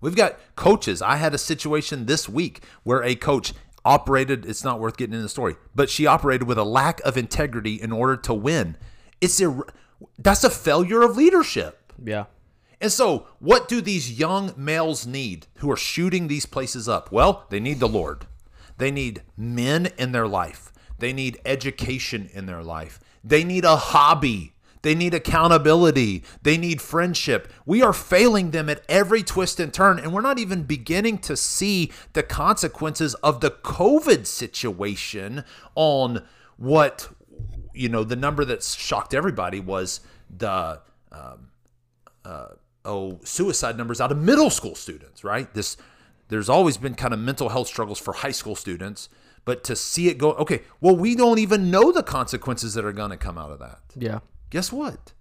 We've 0.00 0.16
got 0.16 0.38
coaches. 0.56 1.02
I 1.02 1.16
had 1.16 1.34
a 1.34 1.38
situation 1.38 2.06
this 2.06 2.28
week 2.28 2.62
where 2.84 3.02
a 3.02 3.14
coach 3.14 3.52
operated, 3.84 4.44
it's 4.46 4.64
not 4.64 4.80
worth 4.80 4.96
getting 4.96 5.14
into 5.14 5.22
the 5.22 5.28
story, 5.28 5.56
but 5.74 5.90
she 5.90 6.06
operated 6.06 6.46
with 6.46 6.58
a 6.58 6.64
lack 6.64 7.00
of 7.00 7.16
integrity 7.16 7.80
in 7.80 7.92
order 7.92 8.16
to 8.16 8.34
win. 8.34 8.76
It's 9.20 9.40
a, 9.40 9.60
that's 10.18 10.44
a 10.44 10.50
failure 10.50 11.02
of 11.02 11.16
leadership. 11.16 11.92
Yeah. 12.02 12.26
And 12.80 12.90
so, 12.90 13.26
what 13.40 13.68
do 13.68 13.80
these 13.80 14.18
young 14.18 14.54
males 14.56 15.06
need 15.06 15.46
who 15.56 15.70
are 15.70 15.76
shooting 15.76 16.28
these 16.28 16.46
places 16.46 16.88
up? 16.88 17.12
Well, 17.12 17.44
they 17.50 17.60
need 17.60 17.78
the 17.78 17.88
Lord. 17.88 18.26
They 18.78 18.90
need 18.90 19.22
men 19.36 19.90
in 19.98 20.12
their 20.12 20.26
life. 20.26 20.72
They 20.98 21.12
need 21.12 21.40
education 21.44 22.30
in 22.32 22.46
their 22.46 22.62
life. 22.62 22.98
They 23.22 23.44
need 23.44 23.64
a 23.64 23.76
hobby. 23.76 24.54
They 24.82 24.94
need 24.94 25.14
accountability. 25.14 26.24
They 26.42 26.56
need 26.56 26.80
friendship. 26.80 27.52
We 27.66 27.82
are 27.82 27.92
failing 27.92 28.50
them 28.50 28.68
at 28.68 28.82
every 28.88 29.22
twist 29.22 29.60
and 29.60 29.72
turn, 29.72 29.98
and 29.98 30.12
we're 30.12 30.20
not 30.20 30.38
even 30.38 30.62
beginning 30.62 31.18
to 31.18 31.36
see 31.36 31.92
the 32.12 32.22
consequences 32.22 33.14
of 33.16 33.40
the 33.40 33.50
COVID 33.50 34.26
situation 34.26 35.44
on 35.74 36.24
what, 36.56 37.08
you 37.74 37.88
know, 37.88 38.04
the 38.04 38.16
number 38.16 38.44
that 38.44 38.62
shocked 38.62 39.14
everybody 39.14 39.60
was 39.60 40.00
the, 40.34 40.80
um, 41.12 41.48
uh, 42.24 42.48
oh, 42.84 43.20
suicide 43.24 43.76
numbers 43.76 44.00
out 44.00 44.12
of 44.12 44.18
middle 44.18 44.50
school 44.50 44.74
students, 44.74 45.24
right? 45.24 45.52
This 45.54 45.76
there's 46.28 46.48
always 46.48 46.76
been 46.76 46.94
kind 46.94 47.12
of 47.12 47.18
mental 47.20 47.48
health 47.48 47.66
struggles 47.66 47.98
for 47.98 48.14
high 48.14 48.30
school 48.30 48.54
students, 48.54 49.08
but 49.44 49.64
to 49.64 49.74
see 49.74 50.08
it 50.08 50.16
go, 50.16 50.32
okay, 50.34 50.62
well, 50.80 50.96
we 50.96 51.16
don't 51.16 51.38
even 51.38 51.70
know 51.70 51.90
the 51.90 52.04
consequences 52.04 52.74
that 52.74 52.84
are 52.84 52.92
going 52.92 53.10
to 53.10 53.16
come 53.16 53.36
out 53.36 53.50
of 53.50 53.58
that. 53.58 53.80
Yeah. 53.96 54.20
Guess 54.50 54.72
what? 54.72 55.12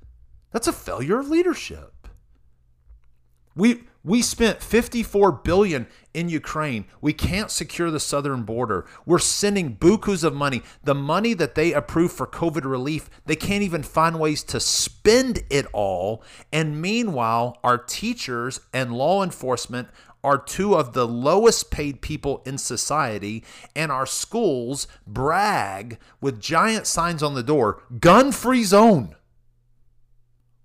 That's 0.51 0.67
a 0.67 0.73
failure 0.73 1.19
of 1.19 1.29
leadership. 1.29 2.07
We 3.55 3.83
we 4.03 4.21
spent 4.21 4.63
54 4.63 5.33
billion 5.33 5.87
in 6.13 6.29
Ukraine. 6.29 6.85
We 7.01 7.11
can't 7.11 7.51
secure 7.51 7.91
the 7.91 7.99
southern 7.99 8.43
border. 8.43 8.85
We're 9.05 9.19
sending 9.19 9.75
bukus 9.75 10.23
of 10.23 10.33
money. 10.33 10.63
The 10.83 10.95
money 10.95 11.33
that 11.33 11.55
they 11.55 11.73
approved 11.73 12.13
for 12.13 12.25
COVID 12.25 12.63
relief, 12.63 13.09
they 13.25 13.35
can't 13.35 13.61
even 13.61 13.83
find 13.83 14.17
ways 14.17 14.41
to 14.45 14.61
spend 14.61 15.43
it 15.49 15.65
all. 15.73 16.23
And 16.53 16.81
meanwhile, 16.81 17.59
our 17.61 17.77
teachers 17.77 18.61
and 18.73 18.93
law 18.93 19.21
enforcement 19.21 19.89
are 20.23 20.37
two 20.37 20.75
of 20.75 20.93
the 20.93 21.07
lowest 21.07 21.71
paid 21.71 22.01
people 22.01 22.41
in 22.45 22.57
society, 22.57 23.43
and 23.75 23.91
our 23.91 24.05
schools 24.05 24.87
brag 25.07 25.97
with 26.21 26.41
giant 26.41 26.87
signs 26.87 27.23
on 27.23 27.35
the 27.35 27.43
door 27.43 27.83
gun 27.99 28.31
free 28.31 28.63
zone, 28.63 29.15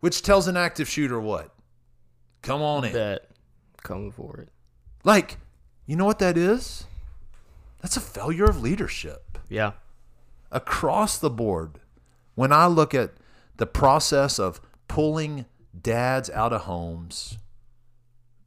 which 0.05 0.21
tells 0.21 0.47
an 0.47 0.55
active 0.55 0.87
shooter 0.87 1.19
what? 1.19 1.49
Come 2.43 2.61
on 2.61 2.85
in. 2.85 2.93
Bet. 2.93 3.31
Coming 3.83 4.13
for 4.13 4.37
it. 4.37 4.51
Like, 5.03 5.39
you 5.87 5.97
know 5.97 6.05
what 6.05 6.19
that 6.19 6.37
is? 6.37 6.85
That's 7.81 7.97
a 7.97 8.03
failure 8.03 8.45
of 8.45 8.61
leadership 8.61 9.39
Yeah. 9.49 9.73
across 10.51 11.17
the 11.17 11.31
board. 11.31 11.81
When 12.35 12.53
I 12.53 12.67
look 12.67 12.93
at 12.93 13.13
the 13.57 13.65
process 13.65 14.39
of 14.39 14.61
pulling 14.89 15.47
dads 15.81 16.29
out 16.29 16.53
of 16.53 16.63
homes, 16.63 17.39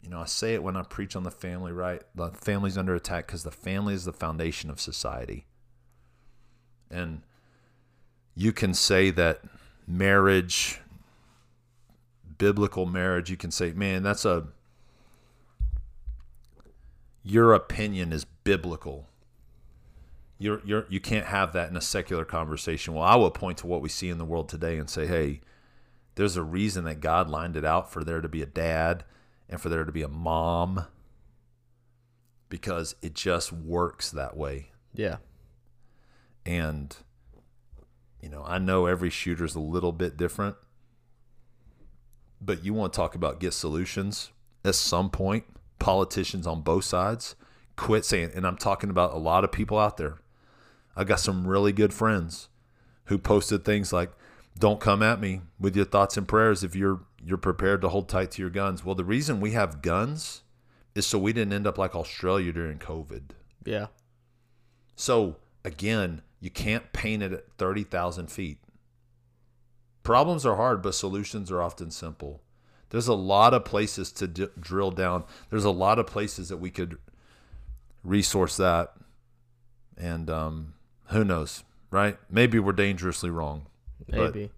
you 0.03 0.11
know, 0.11 0.19
I 0.21 0.25
say 0.25 0.53
it 0.53 0.61
when 0.61 0.77
I 0.77 0.83
preach 0.83 1.15
on 1.15 1.23
the 1.23 1.31
family, 1.31 1.71
right? 1.71 2.03
The 2.13 2.29
family's 2.33 2.77
under 2.77 2.93
attack 2.93 3.25
because 3.25 3.41
the 3.41 3.49
family 3.49 3.95
is 3.95 4.05
the 4.05 4.13
foundation 4.13 4.69
of 4.69 4.79
society. 4.79 5.47
And 6.91 7.23
you 8.35 8.53
can 8.53 8.75
say 8.75 9.09
that 9.09 9.41
marriage, 9.87 10.81
biblical 12.37 12.85
marriage, 12.85 13.29
you 13.29 13.37
can 13.37 13.51
say, 13.51 13.71
man, 13.71 14.03
that's 14.03 14.25
a, 14.25 14.47
your 17.23 17.53
opinion 17.53 18.13
is 18.13 18.25
biblical. 18.25 19.07
You're, 20.39 20.61
you're, 20.65 20.85
you 20.89 20.99
can't 20.99 21.25
have 21.25 21.53
that 21.53 21.69
in 21.69 21.77
a 21.77 21.81
secular 21.81 22.25
conversation. 22.25 22.93
Well, 22.93 23.03
I 23.03 23.15
will 23.15 23.31
point 23.31 23.57
to 23.59 23.67
what 23.67 23.81
we 23.81 23.89
see 23.89 24.09
in 24.09 24.17
the 24.17 24.25
world 24.25 24.49
today 24.49 24.77
and 24.77 24.89
say, 24.89 25.07
hey, 25.07 25.41
there's 26.15 26.37
a 26.37 26.43
reason 26.43 26.83
that 26.85 26.99
God 26.99 27.29
lined 27.29 27.55
it 27.55 27.65
out 27.65 27.91
for 27.91 28.03
there 28.03 28.21
to 28.21 28.29
be 28.29 28.41
a 28.41 28.47
dad 28.47 29.03
and 29.49 29.59
for 29.59 29.69
there 29.69 29.85
to 29.85 29.91
be 29.91 30.01
a 30.01 30.07
mom 30.07 30.85
because 32.49 32.95
it 33.01 33.13
just 33.13 33.51
works 33.51 34.11
that 34.11 34.35
way. 34.37 34.71
Yeah. 34.93 35.17
And, 36.45 36.95
you 38.21 38.29
know, 38.29 38.43
I 38.45 38.57
know 38.57 38.85
every 38.85 39.09
shooter's 39.09 39.55
a 39.55 39.59
little 39.59 39.91
bit 39.91 40.17
different, 40.17 40.55
but 42.41 42.63
you 42.63 42.73
want 42.73 42.93
to 42.93 42.97
talk 42.97 43.15
about 43.15 43.39
get 43.39 43.53
solutions 43.53 44.31
at 44.63 44.75
some 44.75 45.09
point, 45.09 45.45
politicians 45.79 46.45
on 46.47 46.61
both 46.61 46.83
sides 46.83 47.35
quit 47.77 48.03
saying, 48.03 48.31
and 48.35 48.45
I'm 48.45 48.57
talking 48.57 48.89
about 48.89 49.13
a 49.13 49.17
lot 49.17 49.45
of 49.45 49.51
people 49.53 49.79
out 49.79 49.95
there. 49.95 50.17
I 50.95 51.05
got 51.05 51.21
some 51.21 51.47
really 51.47 51.71
good 51.71 51.93
friends 51.93 52.49
who 53.05 53.17
posted 53.17 53.63
things 53.63 53.93
like, 53.93 54.11
don't 54.59 54.81
come 54.81 55.01
at 55.01 55.21
me 55.21 55.41
with 55.59 55.75
your 55.75 55.85
thoughts 55.85 56.17
and 56.17 56.27
prayers 56.27 56.63
if 56.63 56.75
you're 56.75 57.01
you're 57.23 57.37
prepared 57.37 57.81
to 57.81 57.89
hold 57.89 58.09
tight 58.09 58.31
to 58.31 58.41
your 58.41 58.49
guns. 58.49 58.83
Well, 58.83 58.95
the 58.95 59.03
reason 59.03 59.39
we 59.39 59.51
have 59.51 59.81
guns 59.81 60.43
is 60.95 61.05
so 61.05 61.19
we 61.19 61.33
didn't 61.33 61.53
end 61.53 61.67
up 61.67 61.77
like 61.77 61.95
Australia 61.95 62.51
during 62.51 62.79
COVID. 62.79 63.31
Yeah. 63.65 63.87
So 64.95 65.37
again, 65.63 66.21
you 66.39 66.49
can't 66.49 66.91
paint 66.93 67.21
it 67.21 67.33
at 67.33 67.51
30,000 67.57 68.31
feet. 68.31 68.59
Problems 70.07 70.45
are 70.45 70.55
hard, 70.55 70.81
but 70.81 70.95
solutions 70.95 71.51
are 71.51 71.61
often 71.61 71.91
simple. 71.91 72.41
There's 72.91 73.09
a 73.09 73.13
lot 73.13 73.53
of 73.53 73.65
places 73.65 74.11
to 74.13 74.27
d- 74.27 74.47
drill 74.57 74.91
down. 74.91 75.25
There's 75.49 75.65
a 75.65 75.69
lot 75.69 75.99
of 75.99 76.07
places 76.07 76.47
that 76.47 76.57
we 76.57 76.69
could 76.71 76.97
resource 78.05 78.55
that. 78.55 78.93
And 79.97 80.29
um, 80.29 80.73
who 81.07 81.25
knows, 81.25 81.65
right? 81.91 82.17
Maybe 82.29 82.57
we're 82.57 82.71
dangerously 82.71 83.29
wrong. 83.29 83.65
But- 84.07 84.33
Maybe. 84.33 84.51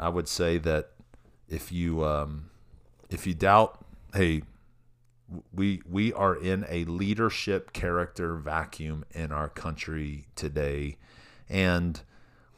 I 0.00 0.08
would 0.08 0.28
say 0.28 0.56
that 0.58 0.90
if 1.48 1.70
you 1.70 2.04
um, 2.04 2.48
if 3.10 3.26
you 3.26 3.34
doubt, 3.34 3.84
hey, 4.14 4.42
We 5.52 5.82
we 5.86 6.12
are 6.14 6.34
in 6.34 6.64
a 6.70 6.84
leadership 6.84 7.74
character 7.74 8.34
vacuum 8.36 9.04
in 9.12 9.30
our 9.30 9.50
country 9.50 10.24
today, 10.36 10.96
and 11.50 12.00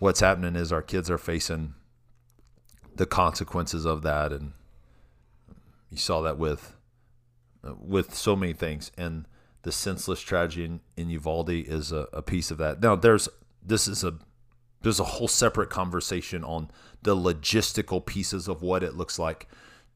what's 0.01 0.19
happening 0.21 0.57
is 0.57 0.73
our 0.73 0.83
kids 0.83 1.09
are 1.09 1.19
facing 1.19 1.75
the 2.97 3.07
consequences 3.07 3.85
of 3.85 4.03
that, 4.03 4.33
and 4.33 4.53
you 5.89 5.97
saw 5.99 6.21
that 6.23 6.37
with 6.37 6.77
with 7.63 8.15
so 8.15 8.35
many 8.35 8.53
things, 8.53 8.91
and 8.99 9.27
the 9.63 9.71
senseless 9.71 10.21
tragedy 10.21 10.65
in, 10.65 10.81
in 10.97 11.11
Uvalde 11.11 11.51
is 11.51 11.93
a, 11.93 12.09
a 12.13 12.23
piece 12.23 12.51
of 12.51 12.59
that. 12.59 12.83
Now, 12.83 12.97
there's 12.97 13.29
this 13.65 13.87
is 13.87 14.03
a 14.03 14.15
there's 14.83 14.99
a 14.99 15.05
whole 15.05 15.29
separate 15.29 15.71
conversation 15.71 16.43
on 16.43 16.71
the 17.03 17.15
logistical 17.15 18.05
pieces 18.05 18.49
of 18.49 18.63
what 18.63 18.83
it 18.83 18.95
looks 18.97 19.19
like 19.19 19.47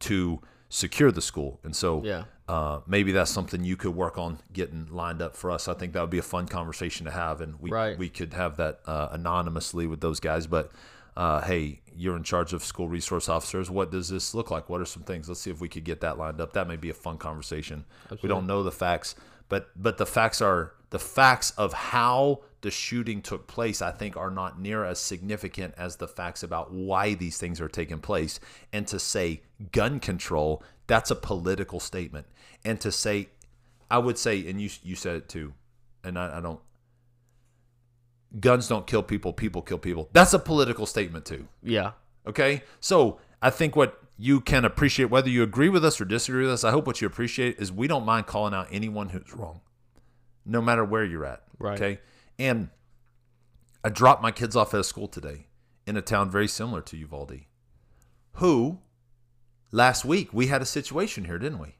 to 0.00 0.40
secure 0.68 1.10
the 1.10 1.22
school, 1.22 1.60
and 1.64 1.74
so 1.74 2.02
Yeah. 2.04 2.24
Uh, 2.48 2.80
maybe 2.86 3.12
that's 3.12 3.30
something 3.30 3.64
you 3.64 3.76
could 3.76 3.94
work 3.94 4.18
on 4.18 4.38
getting 4.52 4.86
lined 4.90 5.22
up 5.22 5.34
for 5.34 5.50
us. 5.50 5.66
I 5.68 5.74
think 5.74 5.92
that 5.94 6.00
would 6.00 6.10
be 6.10 6.18
a 6.18 6.22
fun 6.22 6.46
conversation 6.46 7.06
to 7.06 7.12
have, 7.12 7.40
and 7.40 7.58
we 7.60 7.70
Right. 7.70 7.96
we 7.98 8.08
could 8.10 8.34
have 8.34 8.56
that 8.58 8.80
uh, 8.86 9.08
anonymously 9.12 9.86
with 9.86 10.00
those 10.00 10.20
guys. 10.20 10.46
But 10.46 10.70
uh, 11.16 11.40
hey, 11.42 11.80
you're 11.96 12.16
in 12.16 12.22
charge 12.24 12.52
of 12.52 12.62
school 12.64 12.88
resource 12.88 13.28
officers. 13.28 13.70
What 13.70 13.90
does 13.90 14.08
this 14.08 14.34
look 14.34 14.50
like? 14.50 14.68
What 14.68 14.80
are 14.80 14.84
some 14.84 15.04
things? 15.04 15.28
Let's 15.28 15.40
see 15.40 15.50
if 15.50 15.60
we 15.60 15.68
could 15.68 15.84
get 15.84 16.00
that 16.00 16.18
lined 16.18 16.40
up. 16.40 16.52
That 16.52 16.68
may 16.68 16.76
be 16.76 16.90
a 16.90 16.94
fun 16.94 17.18
conversation. 17.18 17.84
We 18.22 18.28
don't 18.28 18.46
know 18.46 18.62
the 18.62 18.72
facts, 18.72 19.14
but 19.48 19.70
but 19.74 19.96
the 19.96 20.06
facts 20.06 20.42
are 20.42 20.72
the 20.90 20.98
facts 20.98 21.52
of 21.52 21.72
how 21.72 22.40
the 22.60 22.70
shooting 22.70 23.20
took 23.22 23.46
place. 23.46 23.80
I 23.82 23.90
think 23.90 24.16
are 24.16 24.30
not 24.30 24.60
near 24.60 24.84
as 24.84 24.98
significant 24.98 25.74
as 25.76 25.96
the 25.96 26.08
facts 26.08 26.42
about 26.42 26.72
why 26.72 27.14
these 27.14 27.38
things 27.38 27.60
are 27.60 27.68
taking 27.68 28.00
place. 28.00 28.40
And 28.72 28.86
to 28.88 28.98
say 28.98 29.42
gun 29.72 30.00
control, 30.00 30.62
that's 30.86 31.10
a 31.10 31.16
political 31.16 31.80
statement. 31.80 32.26
And 32.64 32.80
to 32.80 32.92
say, 32.92 33.28
I 33.90 33.98
would 33.98 34.18
say, 34.18 34.48
and 34.48 34.60
you 34.60 34.70
you 34.82 34.96
said 34.96 35.16
it 35.16 35.28
too, 35.28 35.54
and 36.02 36.18
I, 36.18 36.38
I 36.38 36.40
don't 36.40 36.60
guns 38.40 38.68
don't 38.68 38.86
kill 38.86 39.02
people, 39.02 39.32
people 39.32 39.62
kill 39.62 39.78
people. 39.78 40.08
That's 40.12 40.32
a 40.34 40.38
political 40.38 40.86
statement 40.86 41.24
too. 41.24 41.48
Yeah. 41.62 41.92
Okay? 42.26 42.62
So 42.80 43.18
I 43.42 43.50
think 43.50 43.76
what 43.76 44.00
you 44.18 44.40
can 44.40 44.64
appreciate, 44.64 45.06
whether 45.06 45.28
you 45.28 45.42
agree 45.42 45.68
with 45.68 45.84
us 45.84 46.00
or 46.00 46.04
disagree 46.04 46.42
with 46.44 46.52
us, 46.52 46.64
I 46.64 46.70
hope 46.70 46.86
what 46.86 47.00
you 47.00 47.06
appreciate 47.06 47.58
is 47.58 47.72
we 47.72 47.86
don't 47.86 48.04
mind 48.04 48.26
calling 48.26 48.54
out 48.54 48.68
anyone 48.70 49.08
who's 49.10 49.34
wrong, 49.34 49.60
no 50.44 50.60
matter 50.60 50.84
where 50.84 51.04
you're 51.04 51.24
at. 51.24 51.42
Right. 51.58 51.74
Okay? 51.80 52.00
And 52.38 52.70
I 53.82 53.88
dropped 53.88 54.22
my 54.22 54.30
kids 54.30 54.56
off 54.56 54.74
at 54.74 54.80
a 54.80 54.84
school 54.84 55.08
today 55.08 55.46
in 55.86 55.96
a 55.96 56.02
town 56.02 56.30
very 56.30 56.48
similar 56.48 56.80
to 56.82 56.96
Uvalde, 56.96 57.40
who 58.34 58.78
last 59.74 60.04
week 60.04 60.32
we 60.32 60.46
had 60.46 60.62
a 60.62 60.66
situation 60.66 61.24
here, 61.24 61.38
didn't 61.38 61.58
we? 61.58 61.74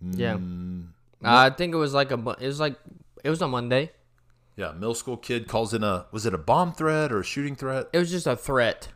Yeah. 0.00 0.34
Mm, 0.34 0.88
I 1.22 1.50
think 1.50 1.72
it 1.72 1.78
was 1.78 1.94
like 1.94 2.10
a 2.10 2.18
it 2.40 2.46
was 2.46 2.60
like 2.60 2.76
it 3.24 3.30
was 3.30 3.40
a 3.40 3.48
Monday. 3.48 3.90
yeah, 4.56 4.72
middle 4.72 4.94
school 4.94 5.16
kid 5.16 5.48
calls 5.48 5.72
in 5.72 5.82
a, 5.82 6.06
was 6.12 6.26
it 6.26 6.34
a 6.34 6.38
bomb 6.38 6.72
threat 6.72 7.10
or 7.10 7.20
a 7.20 7.24
shooting 7.24 7.56
threat? 7.56 7.88
It 7.92 7.98
was 7.98 8.10
just 8.10 8.26
a 8.26 8.36
threat. 8.36 8.88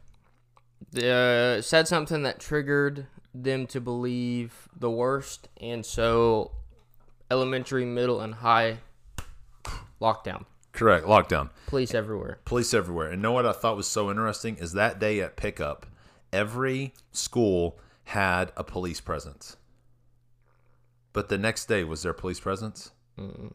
Uh, 0.95 1.63
said 1.63 1.89
something 1.89 2.23
that 2.25 2.39
triggered 2.39 3.07
them 3.35 3.67
to 3.69 3.81
believe 3.81 4.69
the 4.79 4.91
worst, 4.91 5.49
and 5.61 5.85
so 5.87 6.53
elementary, 7.31 7.85
middle, 7.85 8.21
and 8.21 8.35
high 8.35 8.79
lockdown. 10.01 10.45
Correct, 10.73 11.07
lockdown. 11.07 11.51
Police 11.69 11.95
everywhere. 11.95 12.39
police 12.45 12.75
everywhere. 12.75 13.09
And 13.11 13.23
know 13.23 13.33
what 13.33 13.47
I 13.47 13.53
thought 13.53 13.77
was 13.77 13.87
so 13.87 14.11
interesting 14.11 14.57
is 14.57 14.73
that 14.73 14.99
day 14.99 15.21
at 15.21 15.37
pickup, 15.37 15.87
every 16.33 16.95
school 17.13 17.79
had 18.05 18.53
a 18.57 18.65
police 18.65 19.01
presence. 19.01 19.57
But 21.13 21.29
the 21.29 21.39
next 21.39 21.67
day, 21.67 21.83
was 21.85 22.03
there 22.03 22.13
police 22.13 22.41
presence? 22.41 22.91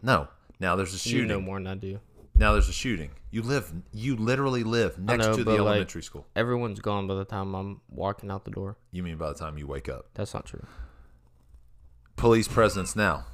No. 0.01 0.27
Now 0.60 0.75
there's 0.75 0.91
a 0.91 0.93
You 1.10 1.17
shooting. 1.17 1.27
know 1.27 1.41
more 1.41 1.57
than 1.60 1.67
I 1.67 1.75
do. 1.75 1.99
Now 2.36 2.53
there's 2.53 2.69
a 2.69 2.73
shooting. 2.73 3.12
You 3.29 3.41
live, 3.43 3.71
you 3.93 4.15
literally 4.15 4.63
live 4.63 4.97
next 4.97 5.25
know, 5.27 5.31
to 5.34 5.38
the 5.39 5.45
but, 5.45 5.51
like- 5.51 5.60
elementary 5.60 6.01
school. 6.03 6.25
Everyone's 6.36 6.79
gone 6.79 7.07
by 7.07 7.15
the 7.15 7.25
time 7.25 7.53
I'm 7.53 7.81
walking 7.89 8.31
out 8.31 8.45
the 8.45 8.51
door. 8.51 8.77
You 8.91 9.03
mean 9.03 9.17
by 9.17 9.29
the 9.29 9.36
time 9.38 9.57
you 9.57 9.67
wake 9.67 9.89
up? 9.89 10.07
That's 10.15 10.34
not 10.34 10.45
true. 10.45 10.65
Police 12.15 12.47
presence 12.47 12.95
now. 12.95 13.25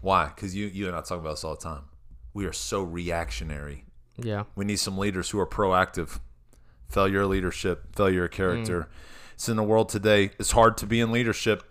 Why? 0.00 0.26
Because 0.34 0.54
you, 0.54 0.66
you 0.66 0.86
and 0.86 0.96
I 0.96 1.00
talk 1.00 1.18
about 1.18 1.30
this 1.30 1.44
all 1.44 1.54
the 1.56 1.60
time. 1.60 1.84
We 2.34 2.46
are 2.46 2.52
so 2.52 2.82
reactionary. 2.82 3.84
Yeah. 4.16 4.44
We 4.54 4.64
need 4.64 4.78
some 4.78 4.96
leaders 4.98 5.30
who 5.30 5.38
are 5.40 5.46
proactive. 5.46 6.20
Failure 6.88 7.22
of 7.22 7.30
leadership, 7.30 7.94
failure 7.94 8.24
of 8.24 8.30
character. 8.30 8.88
It's 9.34 9.48
in 9.48 9.56
the 9.56 9.62
world 9.62 9.88
today. 9.88 10.30
It's 10.38 10.52
hard 10.52 10.76
to 10.78 10.86
be 10.86 11.00
in 11.00 11.12
leadership. 11.12 11.62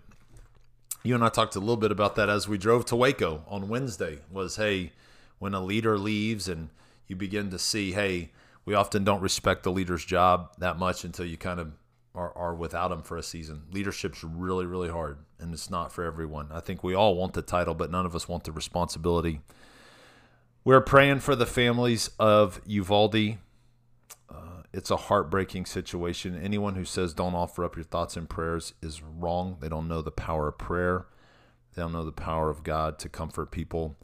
You 1.02 1.14
and 1.14 1.24
I 1.24 1.28
talked 1.28 1.56
a 1.56 1.60
little 1.60 1.76
bit 1.76 1.92
about 1.92 2.14
that 2.16 2.28
as 2.28 2.48
we 2.48 2.56
drove 2.56 2.84
to 2.86 2.96
Waco 2.96 3.42
on 3.48 3.68
Wednesday. 3.68 4.20
Was 4.30 4.56
hey, 4.56 4.92
when 5.38 5.54
a 5.54 5.60
leader 5.60 5.98
leaves 5.98 6.48
and 6.48 6.70
you 7.08 7.16
begin 7.16 7.50
to 7.50 7.58
see, 7.58 7.92
hey, 7.92 8.30
we 8.64 8.74
often 8.74 9.02
don't 9.02 9.20
respect 9.20 9.64
the 9.64 9.72
leader's 9.72 10.04
job 10.04 10.52
that 10.58 10.78
much 10.78 11.04
until 11.04 11.24
you 11.24 11.36
kind 11.36 11.58
of 11.58 11.72
are, 12.14 12.36
are 12.36 12.54
without 12.54 12.92
him 12.92 13.02
for 13.02 13.16
a 13.16 13.22
season. 13.22 13.62
Leadership's 13.72 14.22
really, 14.22 14.66
really 14.66 14.88
hard, 14.88 15.18
and 15.38 15.52
it's 15.52 15.70
not 15.70 15.92
for 15.92 16.04
everyone. 16.04 16.48
I 16.52 16.60
think 16.60 16.84
we 16.84 16.94
all 16.94 17.16
want 17.16 17.32
the 17.32 17.42
title, 17.42 17.74
but 17.74 17.90
none 17.90 18.06
of 18.06 18.14
us 18.14 18.28
want 18.28 18.44
the 18.44 18.52
responsibility. 18.52 19.40
We're 20.64 20.80
praying 20.80 21.20
for 21.20 21.34
the 21.34 21.46
families 21.46 22.10
of 22.18 22.60
Uvalde. 22.66 23.38
It's 24.72 24.90
a 24.90 24.96
heartbreaking 24.96 25.66
situation. 25.66 26.38
Anyone 26.40 26.74
who 26.74 26.84
says 26.84 27.14
don't 27.14 27.34
offer 27.34 27.64
up 27.64 27.76
your 27.76 27.84
thoughts 27.84 28.16
and 28.16 28.28
prayers 28.28 28.74
is 28.82 29.02
wrong. 29.02 29.56
They 29.60 29.68
don't 29.68 29.88
know 29.88 30.02
the 30.02 30.10
power 30.10 30.48
of 30.48 30.58
prayer, 30.58 31.06
they 31.74 31.82
don't 31.82 31.92
know 31.92 32.04
the 32.04 32.12
power 32.12 32.50
of 32.50 32.62
God 32.62 32.98
to 33.00 33.08
comfort 33.08 33.50
people. 33.50 33.96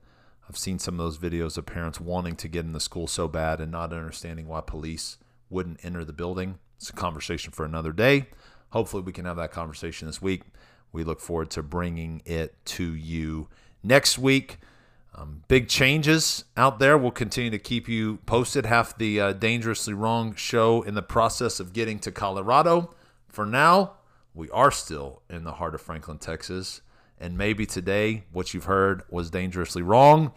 I've 0.49 0.59
seen 0.59 0.79
some 0.79 1.01
of 1.01 1.05
those 1.05 1.19
videos 1.19 1.57
of 1.57 1.67
parents 1.67 2.01
wanting 2.01 2.37
to 2.37 2.49
get 2.49 2.67
in 2.67 2.73
the 2.73 2.81
school 2.81 3.07
so 3.07 3.29
bad 3.29 3.61
and 3.61 3.73
not 3.73 3.93
understanding 3.93 4.47
why 4.47 4.61
police 4.61 5.17
wouldn't 5.49 5.83
enter 5.83 6.05
the 6.05 6.13
building. 6.13 6.59
It's 6.77 6.91
a 6.91 6.93
conversation 6.93 7.53
for 7.53 7.65
another 7.65 7.93
day. 7.93 8.27
Hopefully, 8.71 9.03
we 9.03 9.13
can 9.13 9.25
have 9.25 9.37
that 9.37 9.53
conversation 9.53 10.07
this 10.07 10.21
week. 10.21 10.43
We 10.93 11.03
look 11.03 11.21
forward 11.21 11.51
to 11.51 11.63
bringing 11.63 12.23
it 12.25 12.57
to 12.67 12.95
you 12.95 13.49
next 13.83 14.19
week. 14.19 14.59
Um, 15.17 15.43
big 15.47 15.69
changes 15.69 16.45
out 16.57 16.79
there. 16.79 16.99
We'll 16.99 17.13
continue 17.13 17.51
to 17.51 17.59
keep 17.59 17.89
you 17.89 18.19
posted. 18.27 18.67
Half 18.67 18.99
the 18.99 19.21
uh, 19.21 19.33
Dangerously 19.33 19.95
Wrong 19.95 20.35
show 20.35 20.83
in 20.83 20.95
the 20.95 21.03
process 21.03 21.61
of 21.61 21.73
getting 21.73 21.99
to 22.01 22.11
Colorado. 22.11 22.91
For 23.29 23.47
now, 23.47 23.93
we 24.35 24.51
are 24.51 24.71
still 24.71 25.23
in 25.31 25.45
the 25.45 25.53
heart 25.53 25.75
of 25.75 25.81
Franklin, 25.81 26.19
Texas. 26.19 26.81
And 27.19 27.39
maybe 27.39 27.65
today, 27.65 28.25
what 28.33 28.53
you've 28.53 28.65
heard 28.65 29.03
was 29.09 29.31
dangerously 29.31 29.83
wrong, 29.83 30.33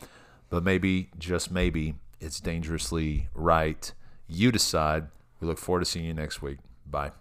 but 0.49 0.63
maybe, 0.63 1.09
just 1.17 1.49
maybe, 1.49 1.95
it's 2.19 2.39
dangerously 2.39 3.29
right. 3.33 3.91
You 4.27 4.51
decide. 4.51 5.07
We 5.39 5.47
look 5.47 5.57
forward 5.57 5.79
to 5.79 5.85
seeing 5.85 6.05
you 6.05 6.13
next 6.13 6.41
week. 6.41 6.59
Bye. 6.85 7.11